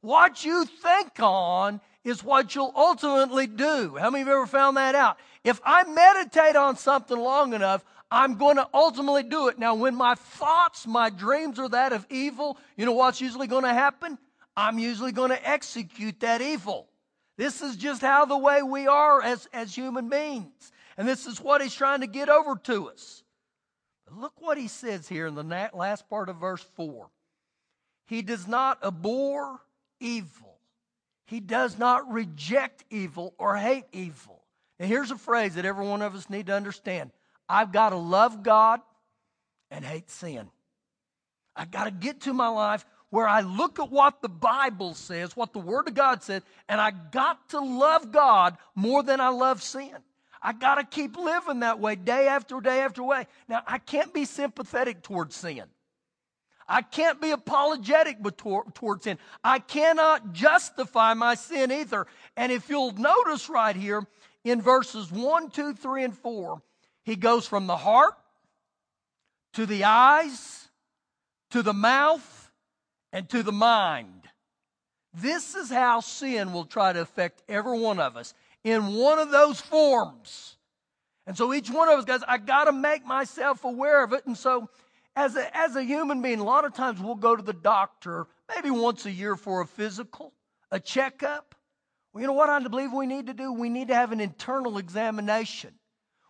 What 0.00 0.44
you 0.44 0.64
think 0.64 1.12
on 1.20 1.80
is 2.04 2.24
what 2.24 2.54
you'll 2.54 2.72
ultimately 2.74 3.46
do. 3.46 3.96
How 3.96 4.10
many 4.10 4.22
of 4.22 4.28
you 4.28 4.34
ever 4.34 4.46
found 4.46 4.76
that 4.76 4.94
out? 4.94 5.18
If 5.44 5.60
I 5.64 5.84
meditate 5.84 6.56
on 6.56 6.76
something 6.76 7.16
long 7.16 7.54
enough, 7.54 7.84
I'm 8.10 8.34
going 8.34 8.56
to 8.56 8.68
ultimately 8.74 9.22
do 9.22 9.48
it. 9.48 9.58
Now, 9.58 9.74
when 9.74 9.94
my 9.94 10.14
thoughts, 10.16 10.86
my 10.86 11.08
dreams 11.08 11.58
are 11.58 11.68
that 11.68 11.92
of 11.92 12.06
evil, 12.10 12.58
you 12.76 12.84
know 12.84 12.92
what's 12.92 13.20
usually 13.20 13.46
going 13.46 13.62
to 13.62 13.72
happen? 13.72 14.18
I'm 14.56 14.78
usually 14.78 15.12
going 15.12 15.30
to 15.30 15.48
execute 15.48 16.20
that 16.20 16.42
evil. 16.42 16.88
This 17.36 17.62
is 17.62 17.76
just 17.76 18.02
how 18.02 18.24
the 18.24 18.36
way 18.36 18.62
we 18.62 18.86
are 18.86 19.22
as, 19.22 19.48
as 19.52 19.74
human 19.74 20.08
beings. 20.08 20.72
And 20.96 21.08
this 21.08 21.26
is 21.26 21.40
what 21.40 21.62
he's 21.62 21.74
trying 21.74 22.00
to 22.00 22.06
get 22.06 22.28
over 22.28 22.56
to 22.64 22.90
us. 22.90 23.24
But 24.06 24.18
look 24.18 24.34
what 24.40 24.58
he 24.58 24.68
says 24.68 25.08
here 25.08 25.26
in 25.26 25.34
the 25.34 25.70
last 25.72 26.08
part 26.08 26.28
of 26.28 26.36
verse 26.36 26.64
4. 26.76 27.08
He 28.06 28.22
does 28.22 28.46
not 28.46 28.84
abhor 28.84 29.60
evil. 30.00 30.58
He 31.26 31.40
does 31.40 31.78
not 31.78 32.12
reject 32.12 32.84
evil 32.90 33.34
or 33.38 33.56
hate 33.56 33.86
evil. 33.92 34.42
And 34.78 34.88
here's 34.88 35.10
a 35.10 35.16
phrase 35.16 35.54
that 35.54 35.64
every 35.64 35.86
one 35.86 36.02
of 36.02 36.14
us 36.14 36.28
need 36.28 36.46
to 36.46 36.54
understand. 36.54 37.10
I've 37.48 37.72
got 37.72 37.90
to 37.90 37.96
love 37.96 38.42
God 38.42 38.80
and 39.70 39.84
hate 39.84 40.10
sin. 40.10 40.50
I've 41.56 41.70
got 41.70 41.84
to 41.84 41.90
get 41.90 42.22
to 42.22 42.34
my 42.34 42.48
life 42.48 42.84
where 43.12 43.28
I 43.28 43.42
look 43.42 43.78
at 43.78 43.90
what 43.90 44.22
the 44.22 44.30
Bible 44.30 44.94
says, 44.94 45.36
what 45.36 45.52
the 45.52 45.58
Word 45.58 45.86
of 45.86 45.92
God 45.92 46.22
says, 46.22 46.40
and 46.66 46.80
I 46.80 46.92
got 46.92 47.50
to 47.50 47.60
love 47.60 48.10
God 48.10 48.56
more 48.74 49.02
than 49.02 49.20
I 49.20 49.28
love 49.28 49.62
sin. 49.62 49.94
I 50.40 50.54
got 50.54 50.76
to 50.76 50.84
keep 50.84 51.18
living 51.18 51.60
that 51.60 51.78
way 51.78 51.94
day 51.94 52.26
after 52.26 52.58
day 52.62 52.80
after 52.80 53.02
day. 53.02 53.26
Now, 53.50 53.62
I 53.66 53.76
can't 53.76 54.14
be 54.14 54.24
sympathetic 54.24 55.02
towards 55.02 55.36
sin. 55.36 55.64
I 56.66 56.80
can't 56.80 57.20
be 57.20 57.32
apologetic 57.32 58.16
towards 58.74 59.04
sin. 59.04 59.18
I 59.44 59.58
cannot 59.58 60.32
justify 60.32 61.12
my 61.12 61.34
sin 61.34 61.70
either. 61.70 62.06
And 62.34 62.50
if 62.50 62.70
you'll 62.70 62.92
notice 62.92 63.50
right 63.50 63.76
here 63.76 64.06
in 64.42 64.62
verses 64.62 65.12
1, 65.12 65.50
2, 65.50 65.74
3, 65.74 66.04
and 66.04 66.16
4, 66.16 66.62
he 67.04 67.16
goes 67.16 67.46
from 67.46 67.66
the 67.66 67.76
heart 67.76 68.14
to 69.52 69.66
the 69.66 69.84
eyes 69.84 70.68
to 71.50 71.62
the 71.62 71.74
mouth 71.74 72.41
and 73.12 73.28
to 73.30 73.42
the 73.42 73.52
mind. 73.52 74.28
This 75.14 75.54
is 75.54 75.68
how 75.68 76.00
sin 76.00 76.52
will 76.52 76.64
try 76.64 76.92
to 76.92 77.00
affect 77.00 77.42
every 77.48 77.78
one 77.78 78.00
of 78.00 78.16
us 78.16 78.34
in 78.64 78.94
one 78.94 79.18
of 79.18 79.30
those 79.30 79.60
forms. 79.60 80.56
And 81.26 81.36
so 81.36 81.52
each 81.52 81.70
one 81.70 81.88
of 81.88 81.98
us, 81.98 82.04
guys, 82.04 82.22
I 82.26 82.38
got 82.38 82.64
to 82.64 82.72
make 82.72 83.04
myself 83.04 83.64
aware 83.64 84.02
of 84.02 84.12
it. 84.12 84.26
And 84.26 84.36
so 84.36 84.68
as 85.14 85.36
a, 85.36 85.56
as 85.56 85.76
a 85.76 85.82
human 85.82 86.22
being, 86.22 86.40
a 86.40 86.44
lot 86.44 86.64
of 86.64 86.74
times 86.74 87.00
we'll 87.00 87.14
go 87.14 87.36
to 87.36 87.42
the 87.42 87.52
doctor 87.52 88.26
maybe 88.54 88.70
once 88.70 89.04
a 89.06 89.10
year 89.10 89.36
for 89.36 89.60
a 89.60 89.66
physical, 89.66 90.32
a 90.70 90.80
checkup. 90.80 91.54
Well, 92.12 92.22
you 92.22 92.26
know 92.26 92.32
what 92.32 92.48
I 92.48 92.58
believe 92.60 92.92
we 92.92 93.06
need 93.06 93.26
to 93.26 93.34
do? 93.34 93.52
We 93.52 93.68
need 93.68 93.88
to 93.88 93.94
have 93.94 94.12
an 94.12 94.20
internal 94.20 94.78
examination. 94.78 95.74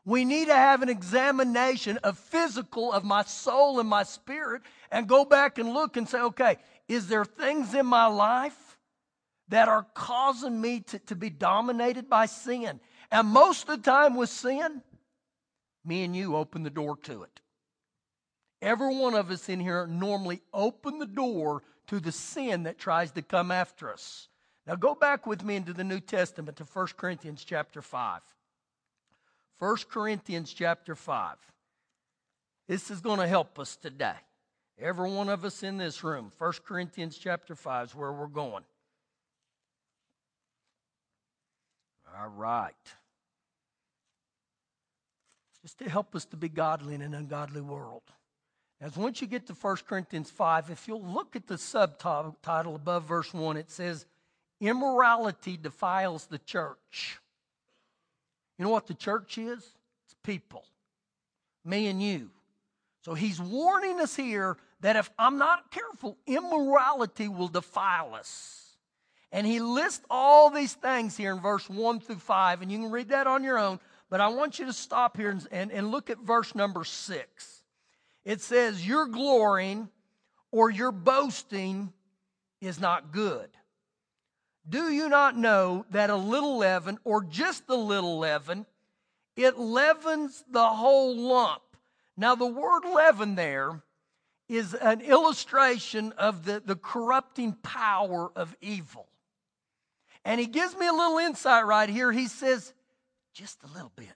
We 0.04 0.24
need 0.24 0.48
to 0.48 0.54
have 0.54 0.82
an 0.82 0.88
examination 0.88 1.98
of 1.98 2.18
physical 2.18 2.92
of 2.92 3.04
my 3.04 3.22
soul 3.22 3.78
and 3.78 3.88
my 3.88 4.02
spirit 4.02 4.62
and 4.90 5.08
go 5.08 5.24
back 5.24 5.58
and 5.58 5.72
look 5.72 5.96
and 5.96 6.08
say, 6.08 6.20
okay, 6.20 6.56
is 6.88 7.06
there 7.06 7.24
things 7.24 7.74
in 7.74 7.86
my 7.86 8.06
life 8.06 8.78
that 9.48 9.68
are 9.68 9.86
causing 9.94 10.60
me 10.60 10.80
to, 10.80 10.98
to 11.00 11.14
be 11.14 11.30
dominated 11.30 12.10
by 12.10 12.26
sin? 12.26 12.80
And 13.12 13.28
most 13.28 13.68
of 13.68 13.82
the 13.82 13.90
time 13.90 14.16
with 14.16 14.28
sin, 14.28 14.82
me 15.84 16.02
and 16.02 16.16
you 16.16 16.34
open 16.36 16.64
the 16.64 16.70
door 16.70 16.96
to 17.04 17.22
it. 17.22 17.40
Every 18.60 18.96
one 18.96 19.14
of 19.14 19.30
us 19.30 19.48
in 19.48 19.60
here 19.60 19.86
normally 19.86 20.40
open 20.52 20.98
the 20.98 21.06
door 21.06 21.62
to 21.88 22.00
the 22.00 22.12
sin 22.12 22.64
that 22.64 22.78
tries 22.78 23.12
to 23.12 23.22
come 23.22 23.50
after 23.50 23.92
us. 23.92 24.28
Now 24.66 24.76
go 24.76 24.94
back 24.94 25.26
with 25.26 25.44
me 25.44 25.56
into 25.56 25.72
the 25.72 25.84
New 25.84 26.00
Testament 26.00 26.56
to 26.56 26.64
1 26.64 26.86
Corinthians 26.96 27.44
chapter 27.44 27.82
5. 27.82 28.20
1 29.62 29.76
Corinthians 29.92 30.52
chapter 30.52 30.96
5. 30.96 31.36
This 32.66 32.90
is 32.90 33.00
going 33.00 33.20
to 33.20 33.28
help 33.28 33.60
us 33.60 33.76
today. 33.76 34.16
Every 34.76 35.08
one 35.08 35.28
of 35.28 35.44
us 35.44 35.62
in 35.62 35.78
this 35.78 36.02
room. 36.02 36.32
1 36.36 36.52
Corinthians 36.66 37.16
chapter 37.16 37.54
5 37.54 37.86
is 37.86 37.94
where 37.94 38.10
we're 38.10 38.26
going. 38.26 38.64
All 42.18 42.30
right. 42.30 42.74
Just 45.62 45.78
to 45.78 45.88
help 45.88 46.16
us 46.16 46.24
to 46.24 46.36
be 46.36 46.48
godly 46.48 46.96
in 46.96 47.00
an 47.00 47.14
ungodly 47.14 47.60
world. 47.60 48.02
As 48.80 48.96
once 48.96 49.20
you 49.20 49.28
get 49.28 49.46
to 49.46 49.52
1 49.52 49.76
Corinthians 49.88 50.28
5, 50.28 50.70
if 50.70 50.88
you'll 50.88 51.04
look 51.04 51.36
at 51.36 51.46
the 51.46 51.56
subtitle 51.56 52.74
above 52.74 53.04
verse 53.04 53.32
1, 53.32 53.56
it 53.56 53.70
says, 53.70 54.06
Immorality 54.60 55.56
defiles 55.56 56.26
the 56.26 56.38
church. 56.38 57.20
You 58.58 58.64
know 58.64 58.70
what 58.70 58.86
the 58.86 58.94
church 58.94 59.38
is? 59.38 59.58
It's 60.04 60.14
people, 60.22 60.64
me 61.64 61.88
and 61.88 62.02
you. 62.02 62.30
So 63.04 63.14
he's 63.14 63.40
warning 63.40 64.00
us 64.00 64.14
here 64.14 64.56
that 64.80 64.96
if 64.96 65.10
I'm 65.18 65.38
not 65.38 65.70
careful, 65.70 66.16
immorality 66.26 67.28
will 67.28 67.48
defile 67.48 68.14
us. 68.14 68.76
And 69.32 69.46
he 69.46 69.60
lists 69.60 70.04
all 70.10 70.50
these 70.50 70.74
things 70.74 71.16
here 71.16 71.32
in 71.32 71.40
verse 71.40 71.68
1 71.68 72.00
through 72.00 72.16
5, 72.16 72.62
and 72.62 72.70
you 72.70 72.78
can 72.78 72.90
read 72.90 73.08
that 73.08 73.26
on 73.26 73.42
your 73.42 73.58
own. 73.58 73.80
But 74.10 74.20
I 74.20 74.28
want 74.28 74.58
you 74.58 74.66
to 74.66 74.72
stop 74.72 75.16
here 75.16 75.30
and, 75.30 75.46
and, 75.50 75.72
and 75.72 75.90
look 75.90 76.10
at 76.10 76.18
verse 76.18 76.54
number 76.54 76.84
6 76.84 77.62
it 78.24 78.40
says, 78.40 78.86
Your 78.86 79.06
glorying 79.06 79.88
or 80.50 80.70
your 80.70 80.92
boasting 80.92 81.92
is 82.60 82.80
not 82.80 83.12
good. 83.12 83.48
Do 84.68 84.92
you 84.92 85.08
not 85.08 85.36
know 85.36 85.84
that 85.90 86.10
a 86.10 86.16
little 86.16 86.58
leaven, 86.58 86.98
or 87.04 87.24
just 87.24 87.64
a 87.68 87.76
little 87.76 88.18
leaven, 88.18 88.66
it 89.36 89.58
leavens 89.58 90.44
the 90.50 90.66
whole 90.66 91.16
lump? 91.16 91.62
Now, 92.16 92.34
the 92.34 92.46
word 92.46 92.84
leaven 92.84 93.34
there 93.34 93.82
is 94.48 94.74
an 94.74 95.00
illustration 95.00 96.12
of 96.12 96.44
the, 96.44 96.62
the 96.64 96.76
corrupting 96.76 97.54
power 97.62 98.30
of 98.36 98.54
evil. 98.60 99.08
And 100.24 100.38
he 100.38 100.46
gives 100.46 100.76
me 100.76 100.86
a 100.86 100.92
little 100.92 101.18
insight 101.18 101.66
right 101.66 101.88
here. 101.88 102.12
He 102.12 102.28
says, 102.28 102.72
just 103.32 103.58
a 103.64 103.66
little 103.74 103.92
bit. 103.96 104.12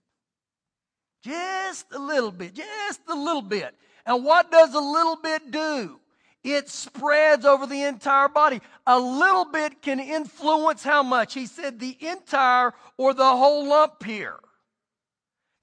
Just 1.22 1.86
a 1.92 1.98
little 1.98 2.30
bit. 2.30 2.54
Just 2.54 3.00
a 3.08 3.14
little 3.14 3.42
bit. 3.42 3.74
And 4.04 4.24
what 4.24 4.52
does 4.52 4.74
a 4.74 4.80
little 4.80 5.16
bit 5.16 5.50
do? 5.50 5.98
It 6.46 6.68
spreads 6.68 7.44
over 7.44 7.66
the 7.66 7.82
entire 7.82 8.28
body. 8.28 8.60
A 8.86 9.00
little 9.00 9.46
bit 9.46 9.82
can 9.82 9.98
influence 9.98 10.84
how 10.84 11.02
much? 11.02 11.34
He 11.34 11.46
said 11.46 11.80
the 11.80 11.96
entire 12.06 12.72
or 12.96 13.12
the 13.14 13.28
whole 13.28 13.66
lump 13.66 14.04
here. 14.04 14.38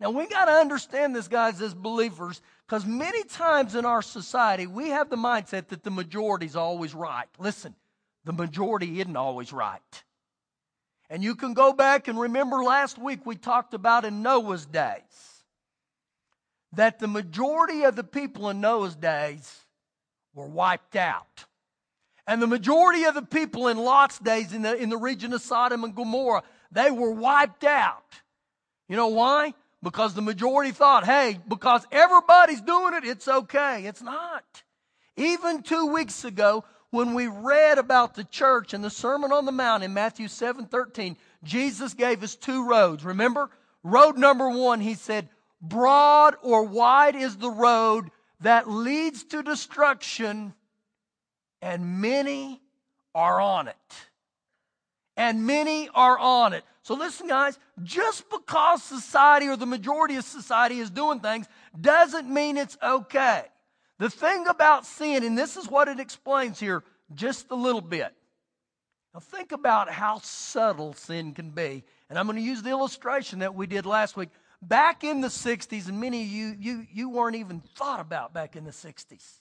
Now 0.01 0.11
we 0.11 0.27
got 0.27 0.45
to 0.45 0.51
understand 0.51 1.15
this, 1.15 1.29
guys, 1.29 1.61
as 1.61 1.73
believers, 1.73 2.41
because 2.67 2.85
many 2.85 3.23
times 3.23 3.75
in 3.75 3.85
our 3.85 4.01
society 4.01 4.67
we 4.67 4.89
have 4.89 5.09
the 5.09 5.15
mindset 5.15 5.69
that 5.69 5.83
the 5.83 5.89
majority 5.89 6.47
is 6.47 6.57
always 6.57 6.93
right. 6.93 7.27
Listen, 7.39 7.75
the 8.25 8.33
majority 8.33 8.99
isn't 8.99 9.15
always 9.15 9.53
right. 9.53 10.03
And 11.09 11.23
you 11.23 11.35
can 11.35 11.53
go 11.53 11.71
back 11.71 12.09
and 12.09 12.19
remember 12.19 12.61
last 12.61 12.97
week 12.97 13.25
we 13.25 13.37
talked 13.37 13.73
about 13.73 14.03
in 14.03 14.21
Noah's 14.21 14.65
days 14.65 15.45
that 16.73 16.99
the 16.99 17.07
majority 17.07 17.83
of 17.83 17.95
the 17.95 18.03
people 18.03 18.49
in 18.49 18.59
Noah's 18.59 18.97
days 18.97 19.62
were 20.33 20.47
wiped 20.47 20.95
out. 20.95 21.45
And 22.25 22.41
the 22.41 22.47
majority 22.47 23.03
of 23.03 23.15
the 23.15 23.21
people 23.21 23.67
in 23.67 23.77
Lot's 23.77 24.19
days 24.19 24.53
in 24.53 24.61
the, 24.61 24.75
in 24.75 24.89
the 24.89 24.97
region 24.97 25.33
of 25.33 25.41
Sodom 25.41 25.83
and 25.83 25.93
Gomorrah, 25.93 26.43
they 26.71 26.89
were 26.89 27.11
wiped 27.11 27.63
out. 27.63 28.21
You 28.87 28.95
know 28.95 29.09
why? 29.09 29.53
Because 29.81 30.13
the 30.13 30.21
majority 30.21 30.71
thought, 30.71 31.05
hey, 31.05 31.39
because 31.47 31.85
everybody's 31.91 32.61
doing 32.61 32.93
it, 32.93 33.03
it's 33.03 33.27
okay. 33.27 33.85
It's 33.85 34.01
not. 34.01 34.63
Even 35.17 35.61
two 35.61 35.87
weeks 35.87 36.23
ago, 36.23 36.63
when 36.89 37.13
we 37.13 37.27
read 37.27 37.77
about 37.77 38.15
the 38.15 38.23
church 38.23 38.73
and 38.73 38.83
the 38.83 38.89
Sermon 38.89 39.31
on 39.31 39.45
the 39.45 39.51
Mount 39.51 39.83
in 39.83 39.93
Matthew 39.93 40.27
7 40.27 40.67
13, 40.67 41.17
Jesus 41.43 41.93
gave 41.93 42.23
us 42.23 42.35
two 42.35 42.67
roads. 42.67 43.03
Remember? 43.03 43.49
Road 43.83 44.17
number 44.17 44.49
one, 44.49 44.79
he 44.79 44.93
said, 44.93 45.27
Broad 45.61 46.35
or 46.41 46.63
wide 46.63 47.15
is 47.15 47.35
the 47.35 47.49
road 47.49 48.09
that 48.43 48.69
leads 48.69 49.23
to 49.25 49.41
destruction, 49.43 50.53
and 51.62 52.01
many 52.01 52.62
are 53.15 53.41
on 53.41 53.67
it. 53.67 53.75
And 55.15 55.45
many 55.45 55.89
are 55.93 56.17
on 56.17 56.53
it. 56.53 56.63
So 56.81 56.95
listen, 56.95 57.27
guys, 57.27 57.57
just 57.83 58.29
because 58.29 58.83
society 58.83 59.47
or 59.47 59.55
the 59.55 59.65
majority 59.65 60.15
of 60.15 60.25
society 60.25 60.79
is 60.79 60.89
doing 60.89 61.19
things 61.19 61.47
doesn't 61.79 62.27
mean 62.31 62.57
it's 62.57 62.77
okay. 62.83 63.43
The 64.00 64.09
thing 64.09 64.47
about 64.47 64.85
sin, 64.85 65.23
and 65.23 65.38
this 65.38 65.55
is 65.55 65.67
what 65.69 65.88
it 65.88 66.00
explains 66.00 66.59
here 66.59 66.83
just 67.13 67.51
a 67.51 67.55
little 67.55 67.81
bit. 67.81 68.13
Now, 69.13 69.19
think 69.19 69.51
about 69.51 69.89
how 69.89 70.19
subtle 70.23 70.93
sin 70.93 71.33
can 71.33 71.51
be. 71.51 71.83
And 72.09 72.17
I'm 72.17 72.25
going 72.25 72.38
to 72.38 72.43
use 72.43 72.63
the 72.63 72.71
illustration 72.71 73.39
that 73.39 73.53
we 73.53 73.67
did 73.67 73.85
last 73.85 74.17
week. 74.17 74.29
Back 74.67 75.03
in 75.03 75.22
the 75.22 75.27
60s, 75.27 75.89
and 75.89 76.00
many 76.00 76.24
of 76.24 76.29
you, 76.29 76.55
you, 76.60 76.88
you 76.91 77.10
weren't 77.10 77.36
even 77.36 77.62
thought 77.75 78.00
about 78.00 78.34
back 78.34 78.55
in 78.55 78.63
the 78.63 78.72
60s. 78.72 79.39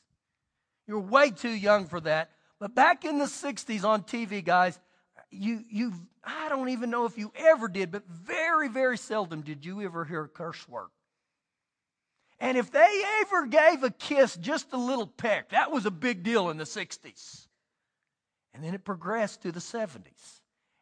You're 0.86 1.00
way 1.00 1.30
too 1.30 1.50
young 1.50 1.86
for 1.86 2.00
that. 2.00 2.30
But 2.58 2.74
back 2.74 3.04
in 3.04 3.18
the 3.18 3.26
60s 3.26 3.84
on 3.84 4.02
TV, 4.02 4.44
guys, 4.44 4.78
you, 5.30 5.62
you, 5.70 5.92
I 6.24 6.48
don't 6.48 6.68
even 6.68 6.90
know 6.90 7.06
if 7.06 7.18
you 7.18 7.32
ever 7.36 7.68
did, 7.68 7.90
but 7.90 8.06
very, 8.08 8.68
very 8.68 8.98
seldom 8.98 9.42
did 9.42 9.64
you 9.64 9.82
ever 9.82 10.04
hear 10.04 10.24
a 10.24 10.28
curse 10.28 10.68
word. 10.68 10.88
And 12.40 12.58
if 12.58 12.72
they 12.72 13.02
ever 13.20 13.46
gave 13.46 13.84
a 13.84 13.90
kiss, 13.90 14.36
just 14.36 14.72
a 14.72 14.76
little 14.76 15.06
peck, 15.06 15.50
that 15.50 15.70
was 15.70 15.86
a 15.86 15.90
big 15.90 16.24
deal 16.24 16.50
in 16.50 16.56
the 16.56 16.64
60s. 16.64 17.46
And 18.52 18.62
then 18.62 18.74
it 18.74 18.84
progressed 18.84 19.42
to 19.42 19.52
the 19.52 19.60
70s. 19.60 20.40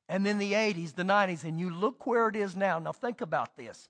And 0.08 0.26
then 0.26 0.38
the 0.38 0.54
80s, 0.54 0.94
the 0.94 1.02
90s, 1.02 1.44
and 1.44 1.60
you 1.60 1.70
look 1.70 2.06
where 2.06 2.28
it 2.28 2.34
is 2.34 2.56
now. 2.56 2.78
Now 2.78 2.92
think 2.92 3.20
about 3.20 3.56
this. 3.56 3.88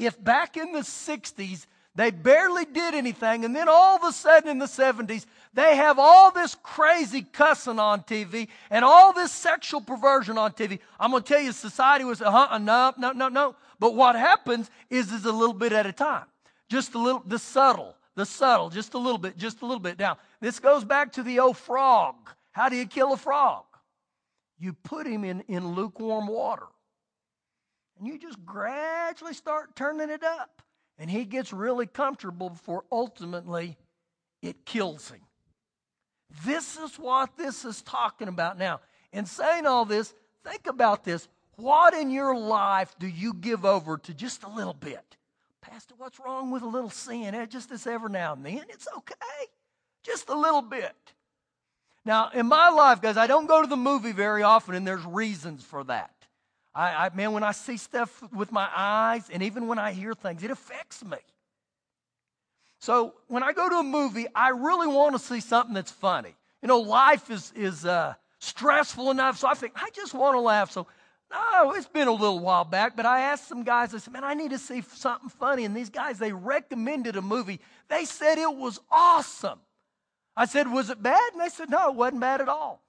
If 0.00 0.22
back 0.22 0.56
in 0.56 0.72
the 0.72 0.80
60s, 0.80 1.66
they 1.94 2.10
barely 2.10 2.64
did 2.64 2.94
anything, 2.94 3.44
and 3.44 3.54
then 3.54 3.68
all 3.68 3.96
of 3.96 4.04
a 4.04 4.12
sudden 4.12 4.48
in 4.48 4.58
the 4.58 4.64
70s, 4.64 5.26
they 5.52 5.76
have 5.76 5.98
all 5.98 6.30
this 6.30 6.56
crazy 6.62 7.20
cussing 7.20 7.78
on 7.78 8.02
TV 8.04 8.48
and 8.70 8.82
all 8.82 9.12
this 9.12 9.30
sexual 9.30 9.82
perversion 9.82 10.38
on 10.38 10.52
TV. 10.52 10.78
I'm 10.98 11.10
going 11.10 11.22
to 11.22 11.28
tell 11.28 11.42
you, 11.42 11.52
society 11.52 12.04
was, 12.04 12.22
uh-huh, 12.22 12.56
no, 12.58 12.94
no, 12.96 13.12
no, 13.12 13.28
no. 13.28 13.56
But 13.78 13.94
what 13.94 14.14
happens 14.14 14.70
is, 14.88 15.12
is 15.12 15.26
a 15.26 15.32
little 15.32 15.52
bit 15.52 15.72
at 15.74 15.84
a 15.84 15.92
time. 15.92 16.24
Just 16.70 16.94
a 16.94 16.98
little, 16.98 17.22
the 17.26 17.38
subtle, 17.38 17.94
the 18.14 18.24
subtle, 18.24 18.70
just 18.70 18.94
a 18.94 18.98
little 18.98 19.18
bit, 19.18 19.36
just 19.36 19.60
a 19.60 19.66
little 19.66 19.80
bit. 19.80 19.98
Now, 19.98 20.16
this 20.40 20.60
goes 20.60 20.82
back 20.82 21.12
to 21.14 21.22
the 21.22 21.40
old 21.40 21.58
frog. 21.58 22.14
How 22.52 22.70
do 22.70 22.76
you 22.76 22.86
kill 22.86 23.12
a 23.12 23.18
frog? 23.18 23.64
You 24.58 24.72
put 24.72 25.06
him 25.06 25.24
in, 25.24 25.42
in 25.48 25.74
lukewarm 25.74 26.26
water. 26.26 26.68
And 28.00 28.08
you 28.08 28.18
just 28.18 28.44
gradually 28.46 29.34
start 29.34 29.76
turning 29.76 30.08
it 30.08 30.24
up. 30.24 30.62
And 30.98 31.10
he 31.10 31.26
gets 31.26 31.52
really 31.52 31.86
comfortable 31.86 32.48
before 32.48 32.84
ultimately 32.90 33.76
it 34.40 34.64
kills 34.64 35.10
him. 35.10 35.20
This 36.44 36.78
is 36.78 36.98
what 36.98 37.36
this 37.36 37.64
is 37.64 37.82
talking 37.82 38.28
about 38.28 38.58
now. 38.58 38.80
In 39.12 39.26
saying 39.26 39.66
all 39.66 39.84
this, 39.84 40.14
think 40.44 40.66
about 40.66 41.04
this. 41.04 41.28
What 41.56 41.92
in 41.92 42.10
your 42.10 42.34
life 42.34 42.94
do 42.98 43.06
you 43.06 43.34
give 43.34 43.66
over 43.66 43.98
to 43.98 44.14
just 44.14 44.44
a 44.44 44.48
little 44.48 44.72
bit? 44.72 45.16
Pastor, 45.60 45.94
what's 45.98 46.18
wrong 46.18 46.50
with 46.50 46.62
a 46.62 46.68
little 46.68 46.88
sin? 46.88 47.34
Eh, 47.34 47.46
just 47.46 47.68
this 47.68 47.86
every 47.86 48.10
now 48.10 48.32
and 48.32 48.46
then. 48.46 48.64
It's 48.70 48.88
okay. 48.96 49.14
Just 50.02 50.30
a 50.30 50.38
little 50.38 50.62
bit. 50.62 50.94
Now, 52.06 52.30
in 52.32 52.46
my 52.46 52.70
life, 52.70 53.02
guys, 53.02 53.18
I 53.18 53.26
don't 53.26 53.46
go 53.46 53.60
to 53.60 53.68
the 53.68 53.76
movie 53.76 54.12
very 54.12 54.42
often, 54.42 54.74
and 54.74 54.86
there's 54.86 55.04
reasons 55.04 55.62
for 55.62 55.84
that. 55.84 56.19
I, 56.74 57.06
I, 57.06 57.10
man, 57.14 57.32
when 57.32 57.42
I 57.42 57.52
see 57.52 57.76
stuff 57.76 58.22
with 58.32 58.52
my 58.52 58.68
eyes, 58.74 59.28
and 59.30 59.42
even 59.42 59.66
when 59.66 59.78
I 59.78 59.92
hear 59.92 60.14
things, 60.14 60.42
it 60.42 60.50
affects 60.50 61.04
me. 61.04 61.18
So 62.80 63.14
when 63.28 63.42
I 63.42 63.52
go 63.52 63.68
to 63.68 63.76
a 63.76 63.82
movie, 63.82 64.26
I 64.34 64.50
really 64.50 64.86
want 64.86 65.14
to 65.14 65.18
see 65.18 65.40
something 65.40 65.74
that's 65.74 65.90
funny. 65.90 66.34
You 66.62 66.68
know, 66.68 66.80
life 66.80 67.30
is 67.30 67.52
is 67.56 67.84
uh, 67.84 68.14
stressful 68.38 69.10
enough, 69.10 69.38
so 69.38 69.48
I 69.48 69.54
think 69.54 69.72
I 69.76 69.90
just 69.94 70.14
want 70.14 70.36
to 70.36 70.40
laugh. 70.40 70.70
So, 70.70 70.86
oh, 71.32 71.74
it's 71.76 71.88
been 71.88 72.08
a 72.08 72.12
little 72.12 72.38
while 72.38 72.64
back, 72.64 72.96
but 72.96 73.04
I 73.04 73.20
asked 73.20 73.48
some 73.48 73.64
guys. 73.64 73.94
I 73.94 73.98
said, 73.98 74.12
"Man, 74.12 74.24
I 74.24 74.34
need 74.34 74.50
to 74.50 74.58
see 74.58 74.82
something 74.82 75.28
funny." 75.28 75.64
And 75.64 75.76
these 75.76 75.90
guys, 75.90 76.18
they 76.18 76.32
recommended 76.32 77.16
a 77.16 77.22
movie. 77.22 77.60
They 77.88 78.04
said 78.04 78.38
it 78.38 78.56
was 78.56 78.80
awesome. 78.90 79.60
I 80.36 80.46
said, 80.46 80.72
Was 80.72 80.90
it 80.90 81.02
bad? 81.02 81.32
And 81.32 81.40
they 81.42 81.48
said, 81.48 81.70
No, 81.70 81.90
it 81.90 81.94
wasn't 81.94 82.20
bad 82.20 82.40
at 82.40 82.48
all. 82.48 82.82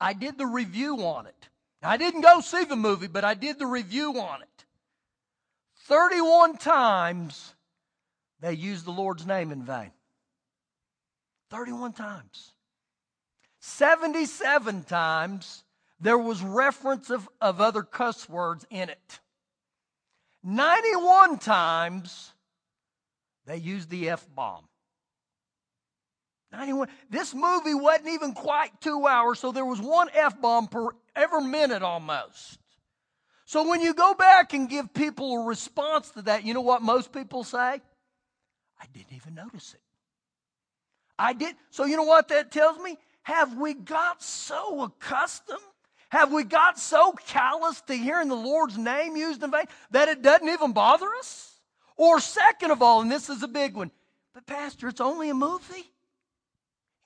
I 0.00 0.12
did 0.12 0.38
the 0.38 0.46
review 0.46 0.98
on 1.02 1.26
it. 1.26 1.48
I 1.82 1.96
didn't 1.96 2.20
go 2.20 2.40
see 2.40 2.64
the 2.64 2.76
movie, 2.76 3.08
but 3.08 3.24
I 3.24 3.34
did 3.34 3.58
the 3.58 3.66
review 3.66 4.20
on 4.20 4.42
it. 4.42 4.64
31 5.86 6.56
times 6.56 7.54
they 8.40 8.52
used 8.52 8.84
the 8.84 8.92
Lord's 8.92 9.26
name 9.26 9.50
in 9.50 9.64
vain. 9.64 9.90
31 11.50 11.92
times. 11.92 12.52
77 13.60 14.84
times 14.84 15.64
there 16.00 16.18
was 16.18 16.42
reference 16.42 17.10
of, 17.10 17.28
of 17.40 17.60
other 17.60 17.82
cuss 17.82 18.28
words 18.28 18.66
in 18.70 18.88
it. 18.88 19.20
91 20.42 21.38
times 21.38 22.32
they 23.46 23.56
used 23.56 23.90
the 23.90 24.10
F 24.10 24.26
bomb. 24.34 24.64
91. 26.52 26.88
This 27.08 27.34
movie 27.34 27.74
wasn't 27.74 28.08
even 28.08 28.34
quite 28.34 28.80
two 28.80 29.06
hours, 29.06 29.38
so 29.38 29.52
there 29.52 29.64
was 29.64 29.80
one 29.80 30.08
F 30.12 30.40
bomb 30.40 30.66
per 30.68 30.90
every 31.14 31.44
minute 31.44 31.82
almost. 31.82 32.58
So 33.44 33.68
when 33.68 33.80
you 33.80 33.92
go 33.94 34.14
back 34.14 34.54
and 34.54 34.68
give 34.68 34.94
people 34.94 35.42
a 35.42 35.46
response 35.46 36.10
to 36.10 36.22
that, 36.22 36.44
you 36.44 36.54
know 36.54 36.60
what 36.60 36.82
most 36.82 37.12
people 37.12 37.44
say? 37.44 37.58
I 37.58 38.86
didn't 38.92 39.12
even 39.12 39.34
notice 39.34 39.74
it. 39.74 39.80
I 41.18 41.34
did. 41.34 41.54
So 41.70 41.84
you 41.84 41.96
know 41.96 42.02
what 42.04 42.28
that 42.28 42.50
tells 42.50 42.78
me? 42.78 42.96
Have 43.22 43.56
we 43.56 43.74
got 43.74 44.22
so 44.22 44.82
accustomed? 44.82 45.60
Have 46.08 46.32
we 46.32 46.44
got 46.44 46.78
so 46.78 47.12
callous 47.12 47.80
to 47.82 47.94
hearing 47.94 48.28
the 48.28 48.34
Lord's 48.34 48.76
name 48.76 49.16
used 49.16 49.42
in 49.42 49.50
vain 49.50 49.64
that 49.92 50.08
it 50.08 50.22
doesn't 50.22 50.48
even 50.48 50.72
bother 50.72 51.08
us? 51.18 51.60
Or 51.96 52.20
second 52.20 52.70
of 52.70 52.82
all, 52.82 53.02
and 53.02 53.10
this 53.10 53.30
is 53.30 53.42
a 53.42 53.48
big 53.48 53.76
one, 53.76 53.90
but 54.34 54.46
Pastor, 54.46 54.88
it's 54.88 55.00
only 55.00 55.30
a 55.30 55.34
movie. 55.34 55.91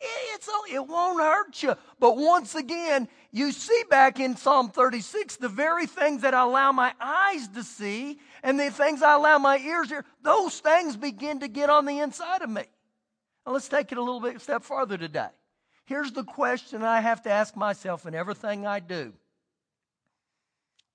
It's, 0.01 0.49
it 0.71 0.87
won't 0.87 1.21
hurt 1.21 1.63
you. 1.63 1.75
But 1.99 2.17
once 2.17 2.55
again, 2.55 3.09
you 3.31 3.53
see 3.53 3.83
back 3.89 4.21
in 4.21 4.37
Psalm 4.37 4.69
36, 4.69 5.37
the 5.37 5.49
very 5.49 5.87
things 5.87 6.23
that 6.23 6.35
I 6.35 6.43
allow 6.43 6.73
my 6.73 6.93
eyes 7.01 7.49
to 7.49 7.63
see 7.63 8.19
and 8.43 8.61
the 8.61 8.71
things 8.71 9.03
I 9.03 9.15
allow 9.15 9.39
my 9.39 9.59
ears 9.59 9.89
to 9.89 9.95
hear, 9.95 10.05
those 10.23 10.61
things 10.61 10.97
begin 10.97 11.41
to 11.41 11.49
get 11.49 11.71
on 11.71 11.87
the 11.87 12.01
inside 12.01 12.43
of 12.43 12.51
me. 12.51 12.65
Now 13.47 13.53
let's 13.53 13.69
take 13.69 13.93
it 13.93 13.99
a 13.99 14.03
little 14.03 14.21
bit 14.21 14.41
step 14.41 14.63
farther 14.63 14.99
today. 14.99 15.29
Here's 15.87 16.13
the 16.13 16.25
question 16.25 16.83
I 16.83 17.01
have 17.01 17.23
to 17.23 17.31
ask 17.31 17.57
myself 17.57 18.07
in 18.07 18.15
everything 18.15 18.67
I 18.67 18.81
do. 18.81 19.13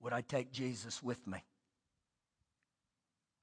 Would 0.00 0.12
I 0.12 0.20
take 0.20 0.52
Jesus 0.52 1.02
with 1.02 1.26
me? 1.26 1.38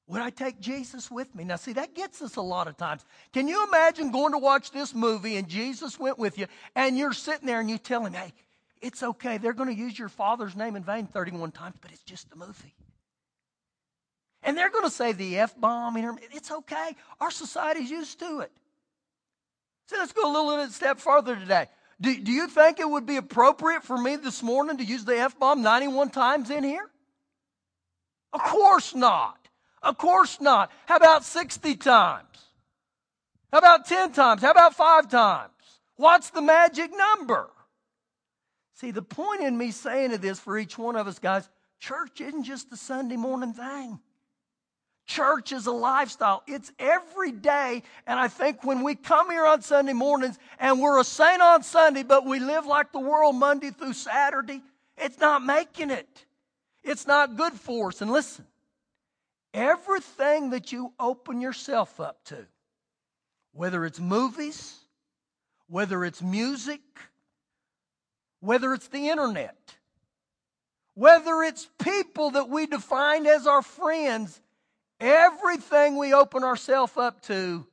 Would 0.09 0.21
I 0.21 0.31
take 0.31 0.59
Jesus 0.59 1.11
with 1.11 1.33
me? 1.35 1.43
Now, 1.43 1.55
see, 1.55 1.73
that 1.73 1.93
gets 1.93 2.23
us 2.23 2.35
a 2.35 2.41
lot 2.41 2.67
of 2.67 2.75
times. 2.77 3.05
Can 3.31 3.47
you 3.47 3.67
imagine 3.67 4.09
going 4.09 4.31
to 4.31 4.39
watch 4.39 4.71
this 4.71 4.95
movie 4.95 5.37
and 5.37 5.47
Jesus 5.47 5.99
went 5.99 6.17
with 6.17 6.39
you 6.39 6.47
and 6.75 6.97
you're 6.97 7.13
sitting 7.13 7.45
there 7.45 7.59
and 7.59 7.69
you 7.69 7.77
tell 7.77 8.03
him, 8.03 8.13
hey, 8.13 8.33
it's 8.81 9.03
okay. 9.03 9.37
They're 9.37 9.53
going 9.53 9.69
to 9.69 9.79
use 9.79 9.99
your 9.99 10.09
father's 10.09 10.55
name 10.55 10.75
in 10.75 10.83
vain 10.83 11.05
31 11.05 11.51
times, 11.51 11.75
but 11.79 11.91
it's 11.91 12.01
just 12.01 12.27
a 12.33 12.35
movie. 12.35 12.73
And 14.41 14.57
they're 14.57 14.71
going 14.71 14.85
to 14.85 14.89
say 14.89 15.11
the 15.11 15.37
F 15.37 15.55
bomb. 15.59 15.95
It's 16.31 16.49
okay. 16.49 16.95
Our 17.21 17.29
society's 17.29 17.91
used 17.91 18.17
to 18.19 18.39
it. 18.39 18.51
So 19.85 19.97
let's 19.97 20.11
go 20.11 20.23
a 20.25 20.33
little 20.33 20.65
bit 20.65 20.73
step 20.73 20.97
further 20.97 21.35
today. 21.35 21.67
Do, 22.01 22.19
do 22.19 22.31
you 22.31 22.47
think 22.47 22.79
it 22.79 22.89
would 22.89 23.05
be 23.05 23.17
appropriate 23.17 23.83
for 23.83 23.97
me 23.97 24.15
this 24.15 24.41
morning 24.41 24.77
to 24.77 24.83
use 24.83 25.05
the 25.05 25.19
F 25.19 25.37
bomb 25.37 25.61
91 25.61 26.09
times 26.09 26.49
in 26.49 26.63
here? 26.63 26.89
Of 28.33 28.41
course 28.41 28.95
not. 28.95 29.38
Of 29.81 29.97
course 29.97 30.41
not. 30.41 30.71
How 30.85 30.97
about 30.97 31.23
60 31.23 31.75
times? 31.75 32.25
How 33.51 33.59
about 33.59 33.85
10 33.85 34.11
times? 34.11 34.41
How 34.41 34.51
about 34.51 34.75
five 34.75 35.09
times? 35.09 35.51
What's 35.95 36.29
the 36.29 36.41
magic 36.41 36.91
number? 36.95 37.49
See, 38.75 38.91
the 38.91 39.01
point 39.01 39.41
in 39.41 39.57
me 39.57 39.71
saying 39.71 40.11
this 40.11 40.39
for 40.39 40.57
each 40.57 40.77
one 40.77 40.95
of 40.95 41.07
us, 41.07 41.19
guys, 41.19 41.49
church 41.79 42.21
isn't 42.21 42.43
just 42.43 42.71
a 42.71 42.77
Sunday 42.77 43.17
morning 43.17 43.53
thing. 43.53 43.99
Church 45.05 45.51
is 45.51 45.65
a 45.65 45.71
lifestyle. 45.71 46.43
It's 46.45 46.71
every 46.77 47.31
day. 47.31 47.81
And 48.05 48.19
I 48.19 48.27
think 48.27 48.63
when 48.63 48.83
we 48.83 48.93
come 48.93 49.31
here 49.31 49.45
on 49.45 49.63
Sunday 49.63 49.93
mornings 49.93 50.37
and 50.59 50.79
we're 50.79 50.99
a 50.99 51.03
saint 51.03 51.41
on 51.41 51.63
Sunday, 51.63 52.03
but 52.03 52.25
we 52.25 52.39
live 52.39 52.67
like 52.67 52.91
the 52.91 52.99
world 52.99 53.35
Monday 53.35 53.71
through 53.71 53.93
Saturday, 53.93 54.61
it's 54.97 55.19
not 55.19 55.43
making 55.43 55.89
it. 55.89 56.25
It's 56.83 57.07
not 57.07 57.35
good 57.35 57.53
for 57.53 57.87
us. 57.87 58.01
And 58.01 58.11
listen, 58.11 58.45
Everything 59.53 60.51
that 60.51 60.71
you 60.71 60.93
open 60.99 61.41
yourself 61.41 61.99
up 61.99 62.23
to, 62.25 62.45
whether 63.51 63.85
it's 63.85 63.99
movies, 63.99 64.75
whether 65.67 66.05
it's 66.05 66.21
music, 66.21 66.81
whether 68.39 68.73
it's 68.73 68.87
the 68.87 69.09
internet, 69.09 69.55
whether 70.93 71.41
it's 71.43 71.67
people 71.81 72.31
that 72.31 72.49
we 72.49 72.65
define 72.65 73.25
as 73.25 73.47
our 73.47 73.61
friends, 73.61 74.39
everything 74.99 75.97
we 75.97 76.13
open 76.13 76.43
ourselves 76.43 76.97
up 76.97 77.21
to 77.23 77.65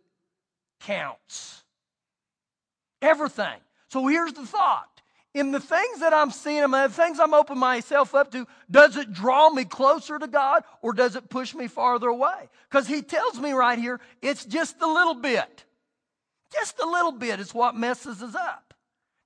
counts. 0.80 1.62
Everything. 3.02 3.58
So 3.88 4.06
here's 4.06 4.32
the 4.32 4.46
thought. 4.46 4.95
In 5.36 5.52
the 5.52 5.60
things 5.60 6.00
that 6.00 6.14
I'm 6.14 6.30
seeing, 6.30 6.62
in 6.62 6.70
the 6.70 6.88
things 6.88 7.20
I'm 7.20 7.34
opening 7.34 7.60
myself 7.60 8.14
up 8.14 8.32
to, 8.32 8.46
does 8.70 8.96
it 8.96 9.12
draw 9.12 9.50
me 9.50 9.66
closer 9.66 10.18
to 10.18 10.26
God 10.26 10.64
or 10.80 10.94
does 10.94 11.14
it 11.14 11.28
push 11.28 11.54
me 11.54 11.66
farther 11.66 12.08
away? 12.08 12.48
Because 12.70 12.86
He 12.86 13.02
tells 13.02 13.38
me 13.38 13.52
right 13.52 13.78
here, 13.78 14.00
it's 14.22 14.46
just 14.46 14.80
a 14.80 14.86
little 14.86 15.14
bit. 15.14 15.64
Just 16.54 16.80
a 16.80 16.88
little 16.88 17.12
bit 17.12 17.38
is 17.38 17.52
what 17.52 17.76
messes 17.76 18.22
us 18.22 18.34
up. 18.34 18.72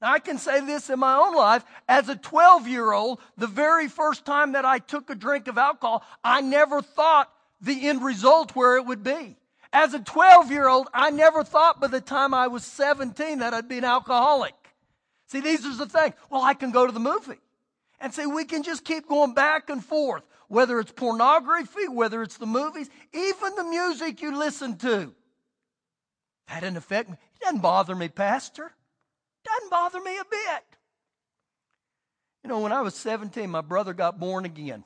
Now, 0.02 0.12
I 0.12 0.18
can 0.18 0.36
say 0.36 0.60
this 0.60 0.90
in 0.90 0.98
my 0.98 1.14
own 1.14 1.36
life. 1.36 1.64
As 1.88 2.08
a 2.08 2.16
12 2.16 2.66
year 2.66 2.90
old, 2.90 3.20
the 3.38 3.46
very 3.46 3.86
first 3.86 4.24
time 4.24 4.50
that 4.52 4.64
I 4.64 4.80
took 4.80 5.10
a 5.10 5.14
drink 5.14 5.46
of 5.46 5.58
alcohol, 5.58 6.02
I 6.24 6.40
never 6.40 6.82
thought 6.82 7.32
the 7.60 7.86
end 7.86 8.02
result 8.02 8.56
where 8.56 8.76
it 8.78 8.84
would 8.84 9.04
be. 9.04 9.36
As 9.72 9.94
a 9.94 10.00
12 10.00 10.50
year 10.50 10.66
old, 10.66 10.88
I 10.92 11.10
never 11.10 11.44
thought 11.44 11.80
by 11.80 11.86
the 11.86 12.00
time 12.00 12.34
I 12.34 12.48
was 12.48 12.64
17 12.64 13.38
that 13.38 13.54
I'd 13.54 13.68
be 13.68 13.78
an 13.78 13.84
alcoholic. 13.84 14.54
See, 15.30 15.40
these 15.40 15.64
are 15.64 15.76
the 15.76 15.86
things. 15.86 16.14
Well, 16.28 16.42
I 16.42 16.54
can 16.54 16.72
go 16.72 16.86
to 16.86 16.92
the 16.92 16.98
movie. 16.98 17.38
And 18.00 18.12
see, 18.12 18.26
we 18.26 18.44
can 18.44 18.64
just 18.64 18.84
keep 18.84 19.08
going 19.08 19.32
back 19.32 19.70
and 19.70 19.84
forth, 19.84 20.24
whether 20.48 20.80
it's 20.80 20.90
pornography, 20.90 21.86
whether 21.86 22.22
it's 22.22 22.36
the 22.36 22.46
movies, 22.46 22.90
even 23.12 23.54
the 23.54 23.64
music 23.64 24.22
you 24.22 24.36
listen 24.36 24.76
to. 24.78 25.14
That 26.48 26.60
doesn't 26.62 26.76
affect 26.76 27.10
me. 27.10 27.16
It 27.36 27.44
doesn't 27.44 27.60
bother 27.60 27.94
me, 27.94 28.08
Pastor. 28.08 28.72
Doesn't 29.44 29.70
bother 29.70 30.00
me 30.00 30.18
a 30.18 30.24
bit. 30.24 30.64
You 32.42 32.50
know, 32.50 32.58
when 32.58 32.72
I 32.72 32.80
was 32.80 32.96
17, 32.96 33.48
my 33.48 33.60
brother 33.60 33.92
got 33.92 34.18
born 34.18 34.44
again. 34.44 34.82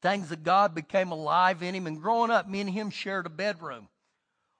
Things 0.00 0.30
of 0.30 0.44
God 0.44 0.76
became 0.76 1.10
alive 1.10 1.64
in 1.64 1.74
him, 1.74 1.88
and 1.88 2.00
growing 2.00 2.30
up, 2.30 2.48
me 2.48 2.60
and 2.60 2.70
him 2.70 2.90
shared 2.90 3.26
a 3.26 3.30
bedroom. 3.30 3.88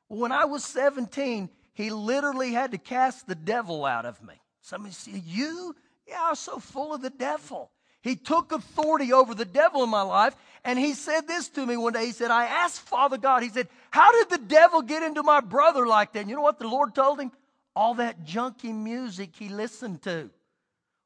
When 0.08 0.32
I 0.32 0.46
was 0.46 0.64
17, 0.64 1.48
he 1.74 1.90
literally 1.90 2.52
had 2.52 2.72
to 2.72 2.78
cast 2.78 3.28
the 3.28 3.36
devil 3.36 3.84
out 3.84 4.06
of 4.06 4.20
me. 4.20 4.34
Somebody 4.66 4.94
said, 4.94 5.22
You? 5.24 5.74
Yeah, 6.06 6.22
I 6.22 6.30
was 6.30 6.38
so 6.38 6.58
full 6.58 6.94
of 6.94 7.02
the 7.02 7.10
devil. 7.10 7.70
He 8.02 8.14
took 8.14 8.52
authority 8.52 9.12
over 9.12 9.34
the 9.34 9.44
devil 9.44 9.82
in 9.82 9.90
my 9.90 10.02
life, 10.02 10.36
and 10.64 10.78
he 10.78 10.94
said 10.94 11.26
this 11.26 11.48
to 11.50 11.66
me 11.66 11.76
one 11.76 11.92
day. 11.92 12.06
He 12.06 12.12
said, 12.12 12.30
I 12.30 12.44
asked 12.44 12.80
Father 12.80 13.18
God, 13.18 13.42
he 13.42 13.48
said, 13.48 13.68
How 13.90 14.12
did 14.12 14.30
the 14.30 14.46
devil 14.46 14.82
get 14.82 15.02
into 15.02 15.22
my 15.22 15.40
brother 15.40 15.86
like 15.86 16.12
that? 16.12 16.20
And 16.20 16.30
you 16.30 16.36
know 16.36 16.42
what 16.42 16.58
the 16.58 16.68
Lord 16.68 16.94
told 16.94 17.18
him? 17.18 17.32
all 17.76 17.94
that 17.94 18.24
junky 18.24 18.74
music 18.74 19.36
he 19.36 19.50
listened 19.50 20.02
to. 20.02 20.30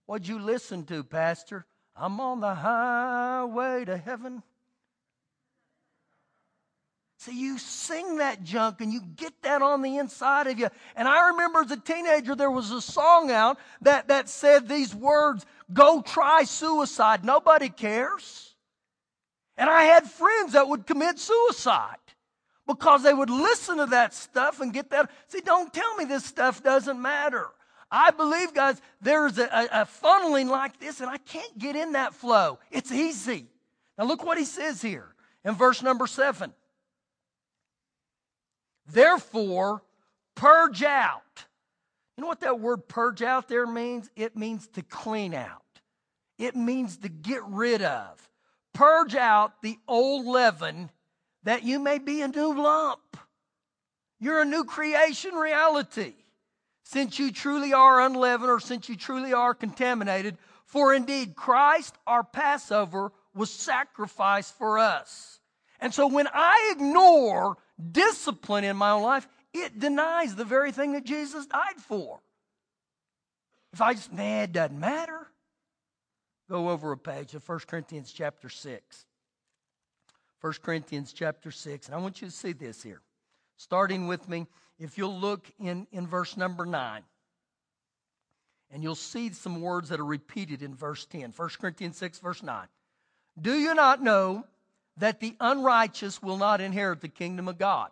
What'd 0.07 0.29
you 0.29 0.39
listen 0.39 0.85
to, 0.85 1.03
Pastor? 1.03 1.67
I'm 1.97 2.21
on 2.21 2.41
the 2.41 2.55
highway 2.55 3.85
to 3.87 3.97
heaven. 3.99 4.45
See, 7.21 7.39
you 7.39 7.59
sing 7.59 8.17
that 8.17 8.43
junk 8.45 8.81
and 8.81 8.91
you 8.91 9.03
get 9.03 9.35
that 9.43 9.61
on 9.61 9.83
the 9.83 9.99
inside 9.99 10.47
of 10.47 10.59
you. 10.59 10.71
And 10.97 11.07
I 11.07 11.29
remember 11.29 11.59
as 11.59 11.71
a 11.71 11.77
teenager, 11.77 12.35
there 12.35 12.51
was 12.51 12.71
a 12.71 12.81
song 12.81 13.31
out 13.31 13.59
that, 13.83 14.09
that 14.09 14.31
said 14.31 14.67
these 14.67 14.95
words 14.95 15.45
Go 15.71 16.01
try 16.01 16.45
suicide. 16.45 17.23
Nobody 17.23 17.69
cares. 17.69 18.55
And 19.59 19.69
I 19.69 19.83
had 19.83 20.11
friends 20.11 20.55
that 20.55 20.67
would 20.67 20.87
commit 20.87 21.19
suicide 21.19 21.99
because 22.67 23.03
they 23.03 23.13
would 23.13 23.29
listen 23.29 23.77
to 23.77 23.87
that 23.87 24.15
stuff 24.15 24.63
and 24.63 24.73
get 24.73 24.89
that. 24.89 25.11
See, 25.29 25.43
don't 25.43 25.71
tell 25.75 25.95
me 25.97 26.07
this 26.07 26.25
stuff 26.25 26.63
doesn't 26.63 27.01
matter. 27.01 27.49
I 27.91 28.13
believe, 28.13 28.55
guys, 28.55 28.81
there's 29.03 29.37
a, 29.37 29.45
a, 29.45 29.83
a, 29.83 29.89
funneling 30.03 30.49
like 30.49 30.81
this, 30.81 31.03
and 31.03 31.11
I 31.11 31.19
can't 31.19 31.59
get 31.59 31.77
in 31.77 31.93
that 31.93 32.15
flow. 32.15 32.61
It's 32.71 32.91
easy. 32.91 33.47
Now, 33.99 34.07
look 34.07 34.25
what 34.25 34.39
he 34.39 34.45
says 34.45 34.81
here 34.81 35.15
in 35.45 35.55
verse 35.55 35.83
number 35.83 36.07
seven. 36.07 36.55
Therefore, 38.93 39.83
purge 40.35 40.83
out. 40.83 41.45
You 42.17 42.23
know 42.23 42.29
what 42.29 42.41
that 42.41 42.61
word 42.61 42.89
purge 42.89 43.23
out 43.23 43.49
there 43.49 43.67
means? 43.67 44.11
It 44.17 44.37
means 44.37 44.67
to 44.69 44.83
clean 44.83 45.35
out, 45.35 45.63
it 46.39 46.57
means 46.57 46.99
to 46.99 47.09
get 47.09 47.43
rid 47.45 47.83
of. 47.83 48.29
Purge 48.73 49.17
out 49.17 49.63
the 49.63 49.79
old 49.89 50.27
leaven 50.27 50.91
that 51.43 51.65
you 51.65 51.79
may 51.79 51.99
be 51.99 52.23
a 52.23 52.29
new 52.29 52.55
lump. 52.55 53.17
You're 54.21 54.43
a 54.43 54.45
new 54.45 54.65
creation 54.65 55.35
reality. 55.35 56.15
Since 56.85 57.19
you 57.19 57.33
truly 57.33 57.73
are 57.73 58.01
unleavened 58.01 58.51
or 58.51 58.61
since 58.61 58.89
you 58.89 58.97
truly 58.97 59.33
are 59.33 59.55
contaminated, 59.55 60.37
for 60.67 60.95
indeed 60.95 61.35
Christ, 61.35 61.95
our 62.07 62.23
Passover, 62.23 63.13
was 63.35 63.51
sacrificed 63.51 64.57
for 64.57 64.79
us. 64.79 65.41
And 65.81 65.95
so 65.95 66.07
when 66.07 66.29
I 66.33 66.73
ignore 66.77 67.57
discipline 67.81 68.65
in 68.65 68.77
my 68.77 68.91
own 68.91 69.03
life, 69.03 69.27
it 69.53 69.79
denies 69.79 70.35
the 70.35 70.45
very 70.45 70.73
thing 70.73 70.93
that 70.93 71.05
Jesus 71.05 71.47
died 71.47 71.77
for. 71.79 72.21
If 73.73 73.81
I 73.81 73.95
just, 73.95 74.13
nah, 74.13 74.43
it 74.43 74.53
doesn't 74.53 74.79
matter. 74.79 75.27
Go 76.49 76.71
over 76.71 76.93
a 76.93 76.99
page 76.99 77.35
of 77.35 77.49
1 77.49 77.61
Corinthians 77.67 78.13
chapter 78.13 78.49
6. 78.49 79.07
1 80.41 80.53
Corinthians 80.63 81.13
chapter 81.13 81.51
6. 81.51 81.87
And 81.87 81.95
I 81.95 81.99
want 81.99 82.21
you 82.21 82.29
to 82.29 82.35
see 82.35 82.53
this 82.53 82.83
here. 82.83 83.01
Starting 83.57 84.07
with 84.07 84.29
me, 84.29 84.47
if 84.79 84.97
you'll 84.97 85.19
look 85.19 85.47
in, 85.61 85.87
in 85.93 86.07
verse 86.07 86.37
number 86.37 86.65
9, 86.65 87.03
and 88.73 88.83
you'll 88.83 88.95
see 88.95 89.31
some 89.31 89.61
words 89.61 89.89
that 89.89 90.01
are 90.01 90.05
repeated 90.05 90.63
in 90.63 90.75
verse 90.75 91.05
10. 91.07 91.33
1 91.37 91.49
Corinthians 91.61 91.97
6, 91.99 92.19
verse 92.21 92.43
9. 92.43 92.67
Do 93.41 93.53
you 93.53 93.75
not 93.75 94.03
know 94.03 94.45
that 95.01 95.21
the 95.21 95.35
unrighteous 95.41 96.23
will 96.23 96.37
not 96.37 96.61
inherit 96.61 97.01
the 97.01 97.09
kingdom 97.09 97.49
of 97.49 97.59
God? 97.59 97.91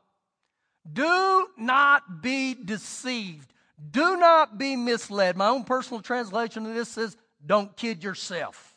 Do 0.90 1.48
not 1.58 2.22
be 2.22 2.54
deceived. 2.54 3.52
Do 3.90 4.16
not 4.16 4.56
be 4.58 4.76
misled. 4.76 5.36
My 5.36 5.48
own 5.48 5.64
personal 5.64 6.00
translation 6.00 6.64
of 6.66 6.74
this 6.74 6.88
says, 6.88 7.16
don't 7.44 7.76
kid 7.76 8.02
yourself. 8.02 8.74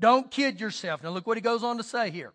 Don't 0.00 0.30
kid 0.30 0.60
yourself. 0.60 1.02
Now, 1.02 1.10
look 1.10 1.26
what 1.26 1.36
he 1.36 1.40
goes 1.40 1.64
on 1.64 1.76
to 1.78 1.82
say 1.82 2.10
here. 2.10 2.32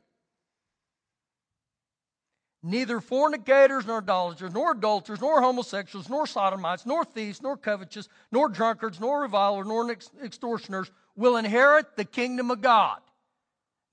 Neither 2.62 3.02
fornicators, 3.02 3.86
nor 3.86 3.98
idolaters, 3.98 4.54
nor 4.54 4.72
adulterers, 4.72 5.20
nor 5.20 5.42
homosexuals, 5.42 6.08
nor 6.08 6.26
sodomites, 6.26 6.86
nor 6.86 7.04
thieves, 7.04 7.42
nor 7.42 7.58
covetous, 7.58 8.08
nor 8.32 8.48
drunkards, 8.48 9.02
nor 9.02 9.22
revilers, 9.22 9.68
nor 9.68 9.92
extortioners 10.24 10.90
will 11.16 11.36
inherit 11.36 11.98
the 11.98 12.06
kingdom 12.06 12.52
of 12.52 12.62
God. 12.62 13.00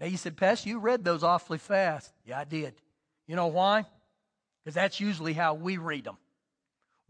Now 0.01 0.07
you 0.07 0.17
said, 0.17 0.37
Pastor, 0.37 0.69
you 0.71 0.79
read 0.79 1.05
those 1.05 1.23
awfully 1.23 1.59
fast. 1.59 2.11
Yeah, 2.27 2.39
I 2.41 2.45
did. 2.45 2.75
You 3.27 3.37
know 3.37 3.49
why? 3.49 3.85
Because 4.65 4.75
that's 4.75 4.99
usually 4.99 5.35
how 5.35 5.55
we 5.55 5.77
read 5.77 6.05
them. 6.05 6.17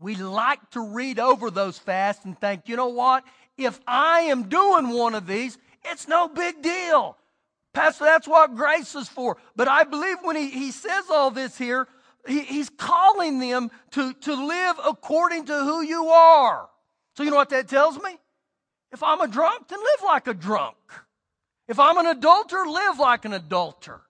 We 0.01 0.17
like 0.17 0.71
to 0.71 0.81
read 0.81 1.19
over 1.19 1.51
those 1.51 1.79
fast 1.79 2.25
and 2.25 2.39
think, 2.39 2.63
you 2.67 2.77
know 2.77 2.89
what? 2.89 3.25
If 3.57 3.79
I 3.87 4.23
am 4.23 4.49
doing 4.49 4.89
one 4.89 5.15
of 5.15 5.27
these, 5.27 5.57
it's 5.85 6.09
no 6.09 6.27
big 6.27 6.63
deal. 6.63 7.17
Pastor, 7.73 8.05
that's 8.05 8.27
what 8.27 8.57
grace 8.57 8.95
is 8.95 9.09
for. 9.09 9.37
But 9.55 9.69
I 9.69 9.85
believe 9.85 10.17
when 10.23 10.37
he, 10.37 10.51
he 10.51 10.73
says 10.73 11.05
all 11.11 11.31
this 11.31 11.57
here, 11.57 11.87
he, 12.27 12.41
he's 12.41 12.71
calling 12.71 13.39
them 13.39 13.71
to, 13.93 14.13
to 14.13 14.35
live 14.35 14.77
according 14.85 15.47
to 15.47 15.55
who 15.65 15.83
you 15.83 16.07
are. 16.07 16.69
So, 17.17 17.23
you 17.23 17.31
know 17.31 17.37
what 17.37 17.51
that 17.51 17.69
tells 17.69 17.97
me? 18.03 18.19
If 18.93 19.03
I'm 19.03 19.21
a 19.21 19.29
drunk, 19.29 19.69
then 19.69 19.79
live 19.79 20.05
like 20.05 20.27
a 20.27 20.35
drunk. 20.35 20.77
If 21.71 21.79
I'm 21.81 21.97
an 21.97 22.07
adulterer, 22.07 22.67
live 22.67 22.99
like 22.99 23.25
an 23.25 23.33
adulterer. 23.33 24.03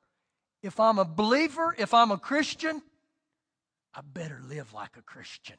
If 0.64 0.80
I'm 0.80 0.98
a 0.98 1.04
believer, 1.04 1.74
if 1.78 1.94
I'm 1.94 2.10
a 2.10 2.18
Christian, 2.18 2.82
I 3.94 4.00
better 4.02 4.40
live 4.48 4.72
like 4.72 4.96
a 4.96 5.02
Christian. 5.02 5.56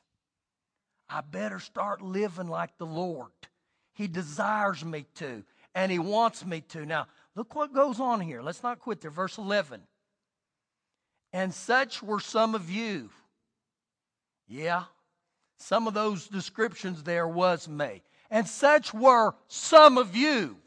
I 1.10 1.22
better 1.22 1.60
start 1.60 2.02
living 2.02 2.48
like 2.48 2.78
the 2.78 2.86
Lord. 2.86 3.32
He 3.94 4.08
desires 4.08 4.84
me 4.84 5.06
to, 5.16 5.46
and 5.74 5.90
He 5.90 6.00
wants 6.00 6.46
me 6.46 6.62
to. 6.70 6.86
Now, 6.86 7.08
Look 7.36 7.56
what 7.56 7.74
goes 7.74 8.00
on 8.00 8.20
here. 8.20 8.42
Let's 8.42 8.64
not 8.64 8.80
quit 8.80 9.02
there. 9.02 9.12
Verse 9.12 9.38
11. 9.38 9.82
And 11.34 11.54
such 11.54 12.04
were 12.04 12.20
some 12.20 12.56
of 12.56 12.70
you. 12.70 13.10
Yeah, 14.48 14.84
some 15.58 15.88
of 15.88 15.94
those 15.94 16.28
descriptions 16.28 17.04
there 17.04 17.28
was 17.28 17.70
me. 17.70 18.02
And 18.30 18.46
such 18.48 18.94
were 18.94 19.36
some 19.48 19.98
of 19.98 20.16
you. 20.16 20.58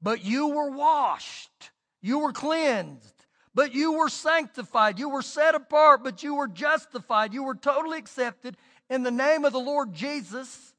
But 0.00 0.24
you 0.24 0.48
were 0.48 0.70
washed, 0.70 1.70
you 2.00 2.20
were 2.20 2.32
cleansed, 2.32 3.14
but 3.54 3.74
you 3.74 3.92
were 3.92 4.08
sanctified, 4.08 4.98
you 4.98 5.08
were 5.08 5.22
set 5.22 5.54
apart, 5.54 6.04
but 6.04 6.22
you 6.22 6.34
were 6.36 6.48
justified, 6.48 7.34
you 7.34 7.42
were 7.42 7.56
totally 7.56 7.98
accepted 7.98 8.56
in 8.88 9.02
the 9.02 9.10
name 9.10 9.44
of 9.44 9.52
the 9.52 9.58
Lord 9.58 9.92
Jesus 9.92 10.72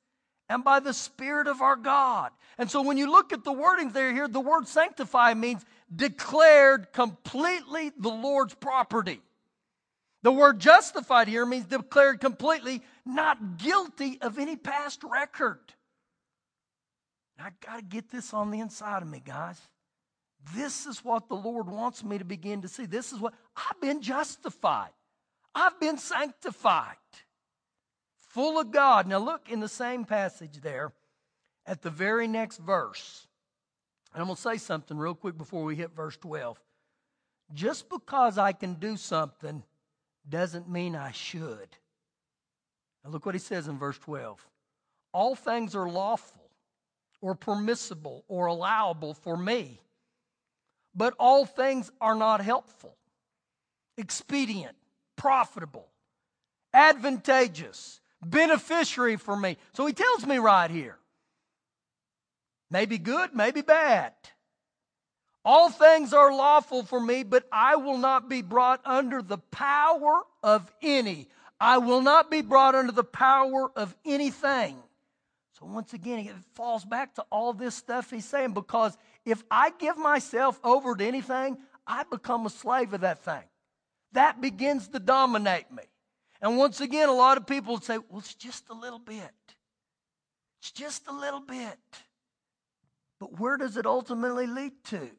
and 0.47 0.63
by 0.63 0.79
the 0.79 0.93
Spirit 0.93 1.47
of 1.47 1.61
our 1.61 1.75
God. 1.75 2.31
And 2.57 2.69
so 2.69 2.81
when 2.81 2.97
you 2.97 3.11
look 3.11 3.31
at 3.33 3.43
the 3.43 3.53
wording 3.53 3.91
there 3.91 4.13
here, 4.13 4.27
the 4.27 4.39
word 4.39 4.67
sanctify 4.67 5.33
means 5.33 5.65
declared 5.93 6.91
completely 6.91 7.91
the 7.97 8.09
Lord's 8.09 8.53
property. 8.53 9.21
The 10.23 10.31
word 10.31 10.59
justified 10.59 11.27
here 11.27 11.45
means 11.45 11.65
declared 11.65 12.19
completely 12.19 12.81
not 13.05 13.57
guilty 13.57 14.19
of 14.21 14.37
any 14.37 14.55
past 14.55 15.01
record. 15.03 15.59
I 17.41 17.51
got 17.65 17.77
to 17.77 17.81
get 17.83 18.09
this 18.09 18.33
on 18.33 18.51
the 18.51 18.59
inside 18.59 19.01
of 19.01 19.07
me, 19.07 19.21
guys. 19.25 19.59
This 20.55 20.85
is 20.85 21.03
what 21.03 21.27
the 21.27 21.35
Lord 21.35 21.67
wants 21.67 22.03
me 22.03 22.17
to 22.17 22.25
begin 22.25 22.61
to 22.61 22.67
see. 22.67 22.85
This 22.85 23.11
is 23.11 23.19
what 23.19 23.33
I've 23.55 23.79
been 23.81 24.01
justified. 24.01 24.91
I've 25.53 25.79
been 25.79 25.97
sanctified. 25.97 26.95
Full 28.29 28.59
of 28.59 28.71
God. 28.71 29.07
Now, 29.07 29.19
look 29.19 29.49
in 29.49 29.59
the 29.59 29.67
same 29.67 30.05
passage 30.05 30.61
there 30.61 30.93
at 31.65 31.81
the 31.81 31.89
very 31.89 32.27
next 32.27 32.57
verse. 32.57 33.27
And 34.13 34.21
I'm 34.21 34.27
going 34.27 34.35
to 34.35 34.41
say 34.41 34.57
something 34.57 34.97
real 34.97 35.15
quick 35.15 35.37
before 35.37 35.63
we 35.63 35.75
hit 35.75 35.91
verse 35.95 36.17
12. 36.17 36.59
Just 37.53 37.89
because 37.89 38.37
I 38.37 38.53
can 38.53 38.75
do 38.75 38.97
something 38.97 39.63
doesn't 40.27 40.69
mean 40.69 40.95
I 40.95 41.11
should. 41.11 41.69
Now, 43.03 43.11
look 43.11 43.25
what 43.25 43.35
he 43.35 43.39
says 43.39 43.67
in 43.67 43.77
verse 43.77 43.97
12. 43.97 44.45
All 45.11 45.35
things 45.35 45.75
are 45.75 45.89
lawful 45.89 46.38
or 47.21 47.35
permissible 47.35 48.23
or 48.27 48.47
allowable 48.47 49.13
for 49.13 49.35
me, 49.37 49.79
but 50.95 51.13
all 51.19 51.45
things 51.45 51.91
are 51.99 52.15
not 52.15 52.41
helpful, 52.41 52.95
expedient, 53.97 54.75
profitable, 55.15 55.87
advantageous, 56.73 57.99
beneficiary 58.23 59.15
for 59.15 59.35
me. 59.35 59.57
So 59.73 59.85
he 59.85 59.93
tells 59.93 60.25
me 60.25 60.37
right 60.37 60.69
here 60.71 60.97
maybe 62.71 62.97
good, 62.97 63.35
maybe 63.35 63.61
bad. 63.61 64.13
All 65.45 65.69
things 65.69 66.13
are 66.13 66.31
lawful 66.31 66.83
for 66.83 66.99
me, 66.99 67.23
but 67.23 67.47
I 67.51 67.77
will 67.77 67.97
not 67.97 68.29
be 68.29 68.41
brought 68.41 68.81
under 68.85 69.21
the 69.21 69.37
power 69.37 70.21
of 70.43 70.71
any. 70.81 71.27
I 71.59 71.77
will 71.79 72.01
not 72.01 72.29
be 72.29 72.41
brought 72.41 72.75
under 72.75 72.91
the 72.91 73.03
power 73.03 73.71
of 73.75 73.95
anything. 74.05 74.77
So 75.59 75.65
once 75.65 75.93
again, 75.93 76.19
it 76.19 76.35
falls 76.53 76.85
back 76.85 77.15
to 77.15 77.25
all 77.31 77.51
this 77.51 77.75
stuff 77.75 78.09
he's 78.09 78.25
saying 78.25 78.53
because 78.53 78.97
if 79.25 79.43
I 79.51 79.71
give 79.77 79.97
myself 79.97 80.59
over 80.63 80.95
to 80.95 81.05
anything, 81.05 81.57
I 81.85 82.03
become 82.09 82.45
a 82.45 82.49
slave 82.49 82.93
of 82.93 83.01
that 83.01 83.19
thing. 83.19 83.43
That 84.13 84.39
begins 84.39 84.87
to 84.89 84.99
dominate 84.99 85.71
me. 85.71 85.83
And 86.41 86.57
once 86.57 86.79
again, 86.79 87.09
a 87.09 87.13
lot 87.13 87.37
of 87.37 87.45
people 87.45 87.79
say, 87.81 87.97
well, 87.97 88.19
it's 88.19 88.35
just 88.35 88.69
a 88.69 88.73
little 88.73 88.99
bit. 88.99 89.33
It's 90.61 90.71
just 90.71 91.07
a 91.07 91.13
little 91.13 91.41
bit. 91.41 91.77
But 93.19 93.39
where 93.39 93.57
does 93.57 93.75
it 93.75 93.85
ultimately 93.85 94.47
lead 94.47 94.71
to? 94.85 95.09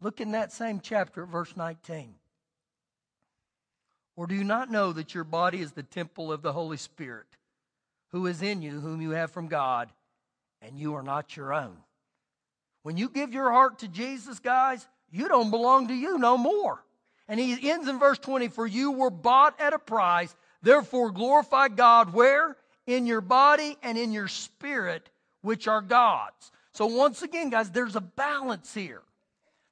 Look 0.00 0.20
in 0.20 0.32
that 0.32 0.50
same 0.52 0.80
chapter, 0.80 1.26
verse 1.26 1.56
19. 1.56 2.14
Or 4.16 4.26
do 4.26 4.34
you 4.34 4.44
not 4.44 4.70
know 4.70 4.92
that 4.92 5.14
your 5.14 5.24
body 5.24 5.60
is 5.60 5.72
the 5.72 5.82
temple 5.82 6.32
of 6.32 6.42
the 6.42 6.52
Holy 6.52 6.76
Spirit, 6.76 7.26
who 8.12 8.26
is 8.26 8.42
in 8.42 8.62
you, 8.62 8.80
whom 8.80 9.00
you 9.00 9.10
have 9.10 9.30
from 9.30 9.48
God, 9.48 9.90
and 10.60 10.78
you 10.78 10.94
are 10.94 11.02
not 11.02 11.36
your 11.36 11.52
own? 11.52 11.76
When 12.82 12.96
you 12.96 13.08
give 13.08 13.32
your 13.32 13.50
heart 13.50 13.80
to 13.80 13.88
Jesus, 13.88 14.38
guys, 14.38 14.86
you 15.10 15.28
don't 15.28 15.50
belong 15.50 15.88
to 15.88 15.94
you 15.94 16.18
no 16.18 16.36
more. 16.36 16.82
And 17.28 17.38
he 17.38 17.70
ends 17.70 17.88
in 17.88 17.98
verse 17.98 18.18
20 18.18 18.48
For 18.48 18.66
you 18.66 18.92
were 18.92 19.10
bought 19.10 19.60
at 19.60 19.72
a 19.72 19.78
price, 19.78 20.34
therefore 20.62 21.10
glorify 21.10 21.68
God 21.68 22.12
where? 22.12 22.56
In 22.86 23.06
your 23.06 23.20
body 23.20 23.76
and 23.82 23.96
in 23.96 24.12
your 24.12 24.28
spirit, 24.28 25.08
which 25.42 25.68
are 25.68 25.80
God's. 25.80 26.50
So, 26.72 26.86
once 26.86 27.22
again, 27.22 27.50
guys, 27.50 27.70
there's 27.70 27.96
a 27.96 28.00
balance 28.00 28.74
here. 28.74 29.02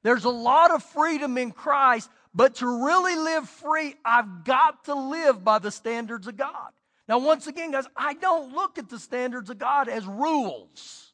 There's 0.03 0.25
a 0.25 0.31
lot 0.31 0.71
of 0.71 0.83
freedom 0.83 1.37
in 1.37 1.51
Christ, 1.51 2.09
but 2.35 2.57
to 2.57 2.85
really 2.85 3.17
live 3.17 3.49
free, 3.49 3.95
I've 4.05 4.45
got 4.45 4.85
to 4.85 4.95
live 4.95 5.43
by 5.45 5.59
the 5.59 5.71
standards 5.71 6.27
of 6.27 6.37
God. 6.37 6.71
Now, 7.11 7.19
once 7.19 7.49
again, 7.49 7.73
guys, 7.73 7.89
I 7.97 8.15
don't 8.15 8.55
look 8.55 8.79
at 8.79 8.89
the 8.89 9.01
standards 9.01 9.51
of 9.51 9.59
God 9.59 9.89
as 9.89 10.07
rules. 10.07 11.13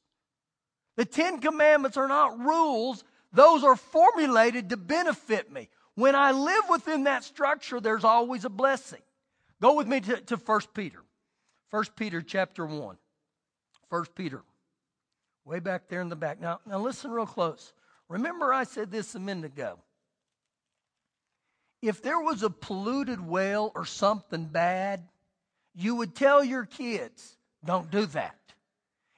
The 0.96 1.06
Ten 1.06 1.40
Commandments 1.40 1.96
are 1.96 2.06
not 2.06 2.38
rules, 2.38 3.02
those 3.32 3.64
are 3.64 3.76
formulated 3.76 4.68
to 4.68 4.76
benefit 4.76 5.50
me. 5.50 5.70
When 5.94 6.14
I 6.14 6.32
live 6.32 6.64
within 6.68 7.04
that 7.04 7.24
structure, 7.24 7.80
there's 7.80 8.04
always 8.04 8.44
a 8.44 8.50
blessing. 8.50 9.00
Go 9.62 9.72
with 9.72 9.86
me 9.86 10.00
to, 10.00 10.20
to 10.20 10.36
1 10.36 10.60
Peter. 10.74 10.98
1 11.70 11.84
Peter 11.96 12.20
chapter 12.20 12.66
1. 12.66 12.98
1 13.88 14.04
Peter. 14.14 14.42
Way 15.46 15.60
back 15.60 15.88
there 15.88 16.02
in 16.02 16.10
the 16.10 16.16
back. 16.16 16.38
Now, 16.38 16.60
now 16.66 16.78
listen 16.78 17.10
real 17.10 17.24
close. 17.24 17.72
Remember, 18.10 18.52
I 18.52 18.64
said 18.64 18.90
this 18.90 19.14
a 19.14 19.18
minute 19.18 19.46
ago. 19.46 19.78
If 21.80 22.02
there 22.02 22.20
was 22.20 22.42
a 22.42 22.50
polluted 22.50 23.26
well 23.26 23.72
or 23.74 23.86
something 23.86 24.44
bad, 24.44 25.02
you 25.76 25.94
would 25.96 26.14
tell 26.14 26.42
your 26.42 26.64
kids, 26.64 27.36
don't 27.64 27.90
do 27.90 28.06
that. 28.06 28.36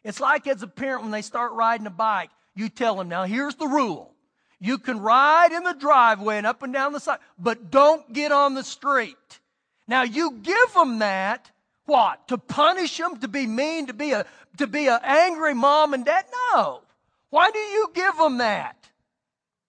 It's 0.04 0.20
like 0.20 0.46
as 0.46 0.62
a 0.62 0.66
parent 0.66 1.02
when 1.02 1.10
they 1.12 1.22
start 1.22 1.52
riding 1.52 1.86
a 1.86 1.90
bike, 1.90 2.30
you 2.54 2.68
tell 2.68 2.96
them, 2.96 3.08
now 3.08 3.24
here's 3.24 3.54
the 3.54 3.68
rule. 3.68 4.12
You 4.60 4.78
can 4.78 5.00
ride 5.00 5.52
in 5.52 5.62
the 5.62 5.74
driveway 5.74 6.38
and 6.38 6.46
up 6.46 6.62
and 6.62 6.72
down 6.72 6.92
the 6.92 6.98
side, 6.98 7.20
but 7.38 7.70
don't 7.70 8.12
get 8.12 8.32
on 8.32 8.54
the 8.54 8.64
street. 8.64 9.40
Now 9.86 10.02
you 10.02 10.32
give 10.42 10.74
them 10.74 10.98
that, 10.98 11.50
what? 11.86 12.26
To 12.28 12.38
punish 12.38 12.96
them, 12.96 13.18
to 13.20 13.28
be 13.28 13.46
mean, 13.46 13.86
to 13.86 13.94
be 13.94 14.10
a, 14.12 14.26
to 14.56 14.66
be 14.66 14.88
an 14.88 14.98
angry 15.02 15.54
mom 15.54 15.94
and 15.94 16.04
dad? 16.04 16.24
No. 16.52 16.82
Why 17.30 17.50
do 17.50 17.58
you 17.58 17.90
give 17.94 18.16
them 18.16 18.38
that? 18.38 18.76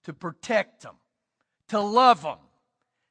To 0.06 0.14
protect 0.14 0.82
them, 0.82 0.96
to 1.68 1.80
love 1.80 2.24
them. 2.24 2.38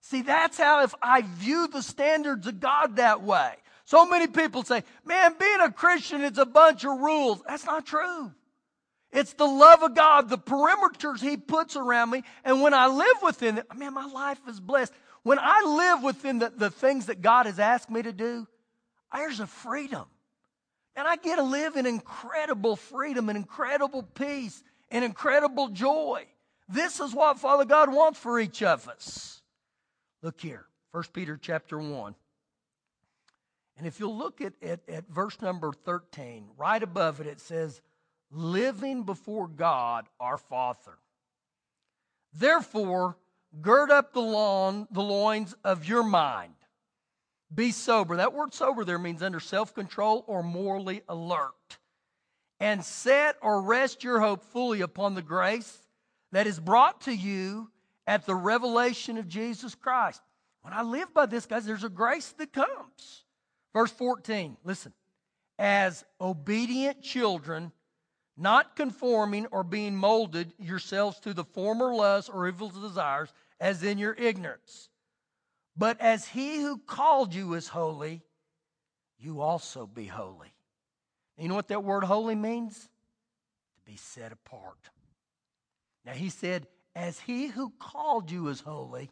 See, 0.01 0.23
that's 0.23 0.59
how 0.59 0.83
if 0.83 0.95
I 1.01 1.23
view 1.23 1.69
the 1.69 1.83
standards 1.83 2.47
of 2.47 2.61
God 2.61 2.97
that 2.97 3.23
way. 3.23 3.55
So 3.89 4.05
many 4.05 4.27
people 4.27 4.65
say, 4.65 4.85
man, 5.07 5.35
being 5.41 5.61
a 5.63 5.73
Christian 5.73 6.21
is 6.21 6.37
a 6.37 6.45
bunch 6.45 6.85
of 6.85 7.01
rules. 7.01 7.41
That's 7.49 7.65
not 7.65 7.87
true. 7.87 8.31
It's 9.13 9.33
the 9.33 9.47
love 9.47 9.83
of 9.83 9.95
God, 9.95 10.29
the 10.29 10.37
perimeters 10.37 11.23
He 11.23 11.39
puts 11.39 11.75
around 11.75 12.11
me. 12.11 12.23
And 12.45 12.61
when 12.61 12.75
I 12.75 12.89
live 12.89 13.23
within 13.23 13.57
it, 13.57 13.65
man, 13.75 13.95
my 13.95 14.05
life 14.05 14.41
is 14.47 14.61
blessed. 14.61 14.93
When 15.23 15.39
I 15.39 15.63
live 15.65 16.03
within 16.03 16.39
the, 16.39 16.53
the 16.55 16.69
things 16.69 17.07
that 17.07 17.23
God 17.23 17.47
has 17.47 17.59
asked 17.59 17.89
me 17.89 18.03
to 18.03 18.13
do, 18.13 18.47
there's 19.11 19.41
a 19.41 19.47
freedom. 19.47 20.05
And 20.95 21.09
I 21.09 21.17
get 21.17 21.37
to 21.37 21.43
live 21.43 21.77
in 21.77 21.87
incredible 21.87 22.77
freedom 22.77 23.31
and 23.31 23.39
incredible 23.39 24.03
peace 24.03 24.63
and 24.91 25.03
incredible 25.03 25.69
joy. 25.69 26.27
This 26.69 27.01
is 27.01 27.15
what 27.15 27.39
Father 27.39 27.65
God 27.65 27.91
wants 27.91 28.19
for 28.19 28.39
each 28.39 28.63
of 28.63 28.87
us. 28.87 29.41
Look 30.21 30.43
here, 30.43 30.67
1 30.91 31.05
Peter 31.15 31.39
chapter 31.41 31.79
1. 31.79 32.15
And 33.79 33.87
if 33.87 34.01
you'll 34.01 34.17
look 34.17 34.41
at, 34.41 34.55
at, 34.61 34.81
at 34.89 35.09
verse 35.09 35.41
number 35.41 35.73
13, 35.73 36.49
right 36.57 36.83
above 36.83 37.21
it, 37.21 37.29
it 37.29 37.41
says, 37.41 37.81
living 38.31 39.05
before 39.05 39.47
God 39.47 40.07
our 40.19 40.37
Father. 40.37 40.99
Therefore, 42.35 43.17
gird 43.63 43.91
up 43.91 44.13
the, 44.13 44.21
lawn, 44.21 44.89
the 44.91 45.01
loins 45.01 45.55
of 45.63 45.87
your 45.87 46.03
mind. 46.03 46.55
Be 47.55 47.71
sober. 47.71 48.17
That 48.17 48.35
word 48.35 48.53
sober 48.53 48.85
there 48.85 48.99
means 48.99 49.23
under 49.23 49.41
self 49.41 49.75
control 49.75 50.25
or 50.27 50.43
morally 50.43 51.03
alert. 51.09 51.79
And 52.61 52.85
set 52.85 53.37
or 53.41 53.63
rest 53.63 54.03
your 54.03 54.21
hope 54.21 54.43
fully 54.43 54.81
upon 54.81 55.15
the 55.15 55.23
grace 55.23 55.79
that 56.33 56.49
is 56.49 56.59
brought 56.59 57.03
to 57.03 57.13
you 57.15 57.71
at 58.07 58.27
the 58.27 58.35
revelation 58.35 59.17
of 59.17 59.29
Jesus 59.29 59.77
Christ. 59.77 60.21
When 60.63 60.75
I 60.75 60.83
live 60.83 61.15
by 61.15 61.27
this, 61.27 61.47
guys, 61.47 61.65
there's 61.65 61.85
a 61.85 61.89
grace 61.89 62.33
that 62.33 62.53
comes. 62.53 63.25
Verse 63.73 63.91
14, 63.93 64.57
listen. 64.65 64.93
As 65.59 66.05
obedient 66.21 67.03
children, 67.03 67.73
not 68.37 68.77
conforming 68.77 69.47
or 69.47 69.65
being 69.65 69.97
molded 69.97 70.53
yourselves 70.59 71.19
to 71.21 71.35
the 71.35 71.45
former 71.45 71.93
lusts 71.95 72.31
or 72.31 72.47
evil 72.47 72.69
desires, 72.69 73.33
as 73.61 73.83
in 73.83 73.99
your 73.99 74.15
ignorance. 74.15 74.89
But 75.77 76.01
as 76.01 76.27
he 76.27 76.61
who 76.61 76.79
called 76.79 77.35
you 77.35 77.55
is 77.55 77.69
holy, 77.69 78.23
you 79.19 79.41
also 79.41 79.87
be 79.87 80.07
holy. 80.07 80.53
You 81.37 81.49
know 81.49 81.55
what 81.55 81.69
that 81.69 81.85
word 81.85 82.05
holy 82.05 82.35
means? 82.35 82.77
To 82.77 83.81
be 83.85 83.97
set 83.97 84.33
apart. 84.33 84.91
Now 86.05 86.13
he 86.13 86.31
said, 86.31 86.67
as 86.95 87.21
he 87.21 87.49
who 87.49 87.73
called 87.79 88.31
you 88.31 88.49
is 88.49 88.61
holy, 88.61 89.11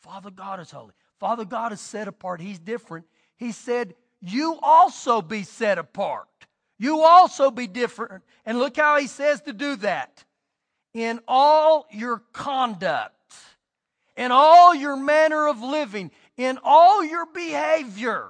Father 0.00 0.30
God 0.30 0.60
is 0.60 0.70
holy. 0.70 0.92
Father 1.18 1.44
God 1.44 1.72
is 1.72 1.80
set 1.80 2.08
apart. 2.08 2.40
He's 2.40 2.58
different. 2.58 3.06
He 3.42 3.50
said, 3.50 3.96
you 4.20 4.56
also 4.62 5.20
be 5.20 5.42
set 5.42 5.76
apart. 5.76 6.28
You 6.78 7.00
also 7.00 7.50
be 7.50 7.66
different. 7.66 8.22
And 8.46 8.60
look 8.60 8.76
how 8.76 9.00
he 9.00 9.08
says 9.08 9.40
to 9.40 9.52
do 9.52 9.74
that. 9.76 10.24
In 10.94 11.18
all 11.26 11.88
your 11.90 12.22
conduct, 12.32 13.34
in 14.16 14.30
all 14.30 14.72
your 14.76 14.94
manner 14.94 15.48
of 15.48 15.60
living, 15.60 16.12
in 16.36 16.56
all 16.62 17.02
your 17.02 17.26
behavior, 17.26 18.28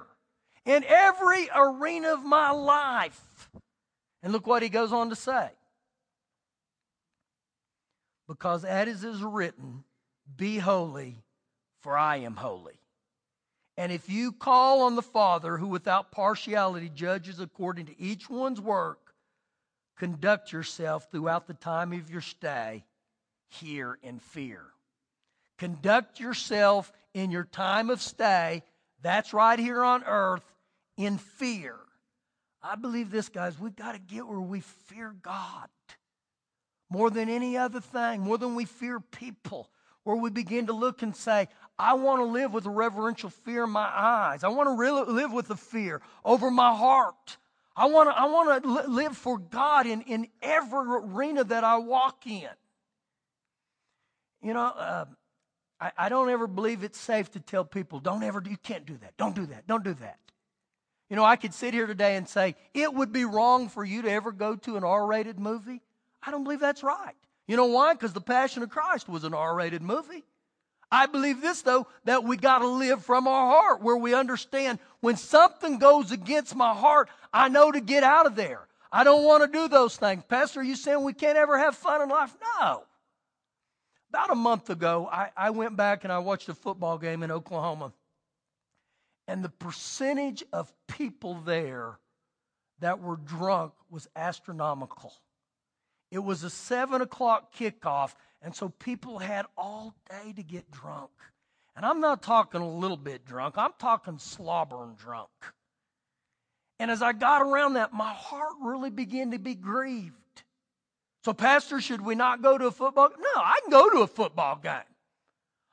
in 0.65 0.83
every 0.83 1.47
arena 1.55 2.13
of 2.13 2.25
my 2.25 2.49
life. 2.49 3.51
And 4.23 4.33
look 4.33 4.47
what 4.47 4.63
he 4.63 4.69
goes 4.69 4.91
on 4.91 5.11
to 5.11 5.15
say. 5.15 5.51
Because 8.27 8.65
as 8.65 9.03
is 9.03 9.21
written, 9.21 9.83
be 10.35 10.57
holy, 10.57 11.21
for 11.81 11.95
I 11.95 12.17
am 12.17 12.35
holy. 12.35 12.79
And 13.77 13.91
if 13.91 14.09
you 14.09 14.31
call 14.31 14.83
on 14.83 14.95
the 14.95 15.01
Father, 15.01 15.57
who 15.57 15.67
without 15.67 16.11
partiality 16.11 16.89
judges 16.89 17.39
according 17.39 17.87
to 17.87 17.99
each 17.99 18.29
one's 18.29 18.61
work, 18.61 19.13
conduct 19.97 20.51
yourself 20.51 21.07
throughout 21.11 21.47
the 21.47 21.53
time 21.53 21.91
of 21.93 22.09
your 22.09 22.21
stay 22.21 22.83
here 23.49 23.97
in 24.03 24.19
fear. 24.19 24.61
Conduct 25.57 26.19
yourself 26.19 26.91
in 27.13 27.31
your 27.31 27.45
time 27.45 27.89
of 27.89 28.01
stay, 28.01 28.63
that's 29.01 29.33
right 29.33 29.59
here 29.59 29.83
on 29.83 30.03
earth, 30.03 30.43
in 30.97 31.17
fear. 31.17 31.75
I 32.61 32.75
believe 32.75 33.11
this, 33.11 33.29
guys, 33.29 33.59
we've 33.59 33.75
got 33.75 33.93
to 33.93 33.99
get 33.99 34.27
where 34.27 34.39
we 34.39 34.61
fear 34.61 35.13
God 35.21 35.69
more 36.89 37.09
than 37.09 37.27
any 37.27 37.57
other 37.57 37.81
thing, 37.81 38.21
more 38.21 38.37
than 38.37 38.55
we 38.55 38.65
fear 38.65 38.99
people, 38.99 39.69
where 40.03 40.15
we 40.15 40.29
begin 40.29 40.67
to 40.67 40.73
look 40.73 41.01
and 41.01 41.15
say, 41.15 41.47
I 41.77 41.95
want 41.95 42.21
to 42.21 42.25
live 42.25 42.53
with 42.53 42.65
a 42.65 42.69
reverential 42.69 43.29
fear 43.29 43.63
in 43.63 43.71
my 43.71 43.89
eyes. 43.93 44.43
I 44.43 44.49
want 44.49 44.69
to 44.69 44.75
really 44.75 45.11
live 45.11 45.33
with 45.33 45.49
a 45.49 45.55
fear 45.55 46.01
over 46.23 46.51
my 46.51 46.73
heart. 46.75 47.37
I 47.75 47.87
want 47.87 48.09
to, 48.09 48.17
I 48.17 48.25
want 48.25 48.63
to 48.63 48.87
live 48.89 49.17
for 49.17 49.39
God 49.39 49.87
in, 49.87 50.01
in 50.01 50.27
every 50.41 50.79
arena 50.79 51.43
that 51.43 51.63
I 51.63 51.77
walk 51.77 52.27
in. 52.27 52.49
You 54.43 54.53
know, 54.53 54.65
uh, 54.65 55.05
I, 55.79 55.91
I 55.97 56.09
don't 56.09 56.29
ever 56.29 56.45
believe 56.45 56.83
it's 56.83 56.99
safe 56.99 57.31
to 57.31 57.39
tell 57.39 57.65
people, 57.65 57.99
don't 57.99 58.23
ever, 58.23 58.43
you 58.47 58.57
can't 58.57 58.85
do 58.85 58.97
that. 58.97 59.17
Don't 59.17 59.35
do 59.35 59.47
that. 59.47 59.65
Don't 59.67 59.83
do 59.83 59.95
that. 59.95 60.19
You 61.09 61.15
know, 61.15 61.25
I 61.25 61.35
could 61.35 61.53
sit 61.53 61.73
here 61.73 61.87
today 61.87 62.15
and 62.15 62.27
say, 62.27 62.55
it 62.73 62.93
would 62.93 63.11
be 63.11 63.25
wrong 63.25 63.69
for 63.69 63.83
you 63.83 64.03
to 64.03 64.11
ever 64.11 64.31
go 64.31 64.55
to 64.55 64.77
an 64.77 64.83
R 64.83 65.05
rated 65.05 65.39
movie. 65.39 65.81
I 66.21 66.31
don't 66.31 66.43
believe 66.43 66.59
that's 66.59 66.83
right. 66.83 67.15
You 67.47 67.57
know 67.57 67.65
why? 67.65 67.93
Because 67.93 68.13
The 68.13 68.21
Passion 68.21 68.63
of 68.63 68.69
Christ 68.69 69.09
was 69.09 69.23
an 69.23 69.33
R 69.33 69.55
rated 69.55 69.81
movie. 69.81 70.23
I 70.91 71.07
believe 71.07 71.41
this, 71.41 71.61
though, 71.61 71.87
that 72.05 72.23
we 72.23 72.37
got 72.37 72.59
to 72.59 72.67
live 72.67 73.03
from 73.03 73.27
our 73.27 73.47
heart 73.47 73.81
where 73.81 73.97
we 73.97 74.13
understand 74.13 74.79
when 74.99 75.17
something 75.17 75.79
goes 75.79 76.11
against 76.11 76.55
my 76.55 76.73
heart, 76.73 77.09
I 77.33 77.49
know 77.49 77.71
to 77.71 77.81
get 77.81 78.03
out 78.03 78.25
of 78.25 78.35
there. 78.35 78.67
I 78.91 79.03
don't 79.03 79.23
want 79.23 79.43
to 79.43 79.57
do 79.57 79.67
those 79.67 79.97
things. 79.97 80.23
Pastor, 80.27 80.59
are 80.59 80.63
you 80.63 80.75
saying 80.75 81.03
we 81.03 81.13
can't 81.13 81.37
ever 81.37 81.57
have 81.57 81.75
fun 81.75 82.01
in 82.01 82.09
life? 82.09 82.35
No. 82.59 82.83
About 84.09 84.29
a 84.29 84.35
month 84.35 84.69
ago, 84.69 85.09
I, 85.11 85.31
I 85.35 85.49
went 85.49 85.75
back 85.75 86.03
and 86.03 86.13
I 86.13 86.19
watched 86.19 86.47
a 86.47 86.53
football 86.53 86.99
game 86.99 87.23
in 87.23 87.31
Oklahoma. 87.31 87.91
And 89.27 89.43
the 89.43 89.49
percentage 89.49 90.43
of 90.53 90.71
people 90.87 91.35
there 91.43 91.97
that 92.81 92.99
were 92.99 93.15
drunk 93.15 93.73
was 93.89 94.07
astronomical. 94.15 95.13
It 96.11 96.19
was 96.19 96.43
a 96.43 96.49
seven 96.51 97.01
o'clock 97.01 97.55
kickoff, 97.55 98.13
and 98.43 98.55
so 98.55 98.69
people 98.69 99.19
had 99.19 99.45
all 99.57 99.93
day 100.09 100.33
to 100.33 100.43
get 100.43 100.69
drunk. 100.71 101.11
And 101.75 101.85
I'm 101.85 102.01
not 102.01 102.21
talking 102.21 102.61
a 102.61 102.69
little 102.69 102.97
bit 102.97 103.25
drunk, 103.25 103.55
I'm 103.57 103.73
talking 103.79 104.19
slobbering 104.19 104.95
drunk. 104.95 105.29
And 106.79 106.91
as 106.91 107.01
I 107.01 107.13
got 107.13 107.41
around 107.41 107.73
that, 107.73 107.93
my 107.93 108.11
heart 108.11 108.53
really 108.61 108.89
began 108.89 109.31
to 109.31 109.39
be 109.39 109.55
grieved. 109.55 110.13
So, 111.23 111.31
Pastor, 111.33 111.79
should 111.79 112.01
we 112.01 112.15
not 112.15 112.41
go 112.41 112.57
to 112.57 112.67
a 112.67 112.71
football? 112.71 113.09
game? 113.09 113.19
No, 113.21 113.41
I 113.41 113.59
can 113.61 113.71
go 113.71 113.89
to 113.89 114.01
a 114.01 114.07
football 114.07 114.59
game. 114.61 114.81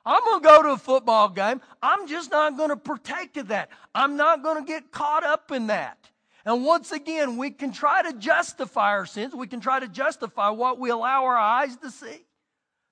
I'm 0.05 0.23
going 0.23 0.41
to 0.41 0.47
go 0.47 0.63
to 0.63 0.69
a 0.69 0.77
football 0.77 1.29
game. 1.29 1.61
I'm 1.81 2.07
just 2.07 2.31
not 2.31 2.57
going 2.57 2.69
to 2.69 2.77
partake 2.77 3.37
of 3.37 3.49
that. 3.49 3.69
I'm 3.93 4.15
not 4.15 4.41
going 4.41 4.63
to 4.63 4.67
get 4.67 4.91
caught 4.91 5.23
up 5.23 5.51
in 5.51 5.67
that. 5.67 5.97
And 6.45 6.65
once 6.65 6.91
again, 6.91 7.37
we 7.37 7.51
can 7.51 7.71
try 7.71 8.01
to 8.01 8.13
justify 8.13 8.91
our 8.91 9.05
sins. 9.05 9.35
We 9.35 9.47
can 9.47 9.59
try 9.59 9.79
to 9.79 9.87
justify 9.87 10.49
what 10.49 10.79
we 10.79 10.89
allow 10.89 11.25
our 11.25 11.37
eyes 11.37 11.75
to 11.77 11.91
see, 11.91 12.25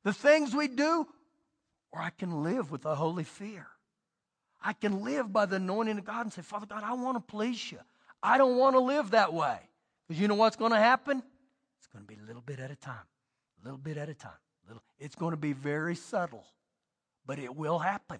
the 0.04 0.14
things 0.14 0.56
we 0.56 0.68
do, 0.68 1.08
or 1.92 2.02
I 2.02 2.10
can 2.12 2.44
live 2.44 2.72
with 2.72 2.86
a 2.86 2.96
holy 2.96 3.24
fear. 3.24 3.68
I 4.62 4.74
can 4.74 5.04
live 5.04 5.32
by 5.32 5.46
the 5.46 5.56
anointing 5.56 5.98
of 5.98 6.06
God 6.06 6.26
and 6.26 6.34
say, 6.34 6.42
Father 6.42 6.66
God, 6.66 6.84
I 6.84 6.94
want 6.94 7.16
to 7.18 7.22
please 7.22 7.72
you. 7.72 7.80
I 8.22 8.38
don't 8.38 8.58
want 8.58 8.76
to 8.76 8.80
live 8.80 9.12
that 9.12 9.34
way. 9.34 9.58
Because 10.08 10.22
you 10.22 10.28
know 10.28 10.36
what's 10.36 10.56
going 10.56 10.72
to 10.72 10.78
happen? 10.78 11.24
It's 11.78 11.88
going 11.88 12.06
to 12.06 12.08
be 12.08 12.20
a 12.22 12.26
little 12.26 12.42
bit 12.42 12.60
at 12.60 12.72
a 12.72 12.76
time, 12.76 12.96
a 13.62 13.66
little 13.66 13.78
bit 13.78 13.98
at 13.98 14.10
a 14.10 14.14
time. 14.14 14.32
Little, 14.68 14.84
it's 15.00 15.16
going 15.16 15.32
to 15.32 15.38
be 15.38 15.54
very 15.54 15.96
subtle, 15.96 16.46
but 17.26 17.40
it 17.40 17.56
will 17.56 17.80
happen. 17.80 18.20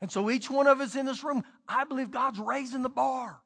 And 0.00 0.10
so 0.12 0.30
each 0.30 0.50
one 0.50 0.66
of 0.66 0.80
us 0.80 0.94
in 0.94 1.06
this 1.06 1.24
room, 1.24 1.42
I 1.68 1.84
believe 1.84 2.10
God's 2.10 2.38
raising 2.38 2.82
the 2.82 2.88
bar. 2.88 3.40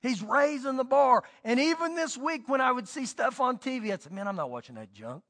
He's 0.00 0.22
raising 0.22 0.76
the 0.76 0.84
bar. 0.84 1.24
And 1.44 1.58
even 1.60 1.94
this 1.94 2.16
week, 2.16 2.48
when 2.48 2.60
I 2.60 2.72
would 2.72 2.88
see 2.88 3.06
stuff 3.06 3.40
on 3.40 3.58
TV, 3.58 3.92
I'd 3.92 4.02
say, 4.02 4.10
man, 4.10 4.28
I'm 4.28 4.36
not 4.36 4.50
watching 4.50 4.76
that 4.76 4.92
junk. 4.92 5.22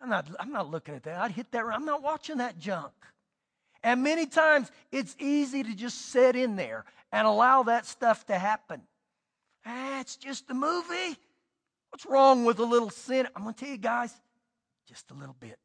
I'm 0.00 0.08
not, 0.08 0.26
I'm 0.38 0.52
not 0.52 0.70
looking 0.70 0.94
at 0.94 1.02
that. 1.04 1.20
I'd 1.20 1.32
hit 1.32 1.50
that. 1.52 1.64
I'm 1.64 1.84
not 1.84 2.02
watching 2.02 2.38
that 2.38 2.58
junk. 2.58 2.92
And 3.82 4.02
many 4.02 4.26
times, 4.26 4.70
it's 4.92 5.16
easy 5.18 5.62
to 5.62 5.74
just 5.74 6.10
sit 6.10 6.36
in 6.36 6.56
there 6.56 6.84
and 7.12 7.26
allow 7.26 7.62
that 7.64 7.86
stuff 7.86 8.26
to 8.26 8.38
happen. 8.38 8.82
Ah, 9.64 10.00
it's 10.00 10.16
just 10.16 10.50
a 10.50 10.54
movie. 10.54 11.16
What's 11.90 12.06
wrong 12.06 12.44
with 12.44 12.58
a 12.58 12.64
little 12.64 12.90
sin? 12.90 13.26
I'm 13.34 13.42
going 13.42 13.54
to 13.54 13.60
tell 13.60 13.70
you 13.70 13.78
guys, 13.78 14.12
just 14.86 15.10
a 15.10 15.14
little 15.14 15.36
bit. 15.38 15.58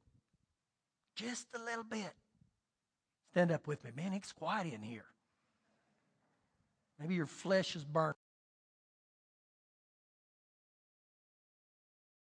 Just 1.15 1.48
a 1.56 1.60
little 1.60 1.84
bit. 1.84 2.12
Stand 3.32 3.52
up 3.52 3.67
with 3.67 3.84
me. 3.84 3.91
Man, 3.95 4.13
it's 4.13 4.32
quiet 4.32 4.74
in 4.74 4.82
here. 4.82 5.06
Maybe 7.00 7.15
your 7.15 7.26
flesh 7.26 7.76
is 7.76 7.84
burnt. 7.84 8.15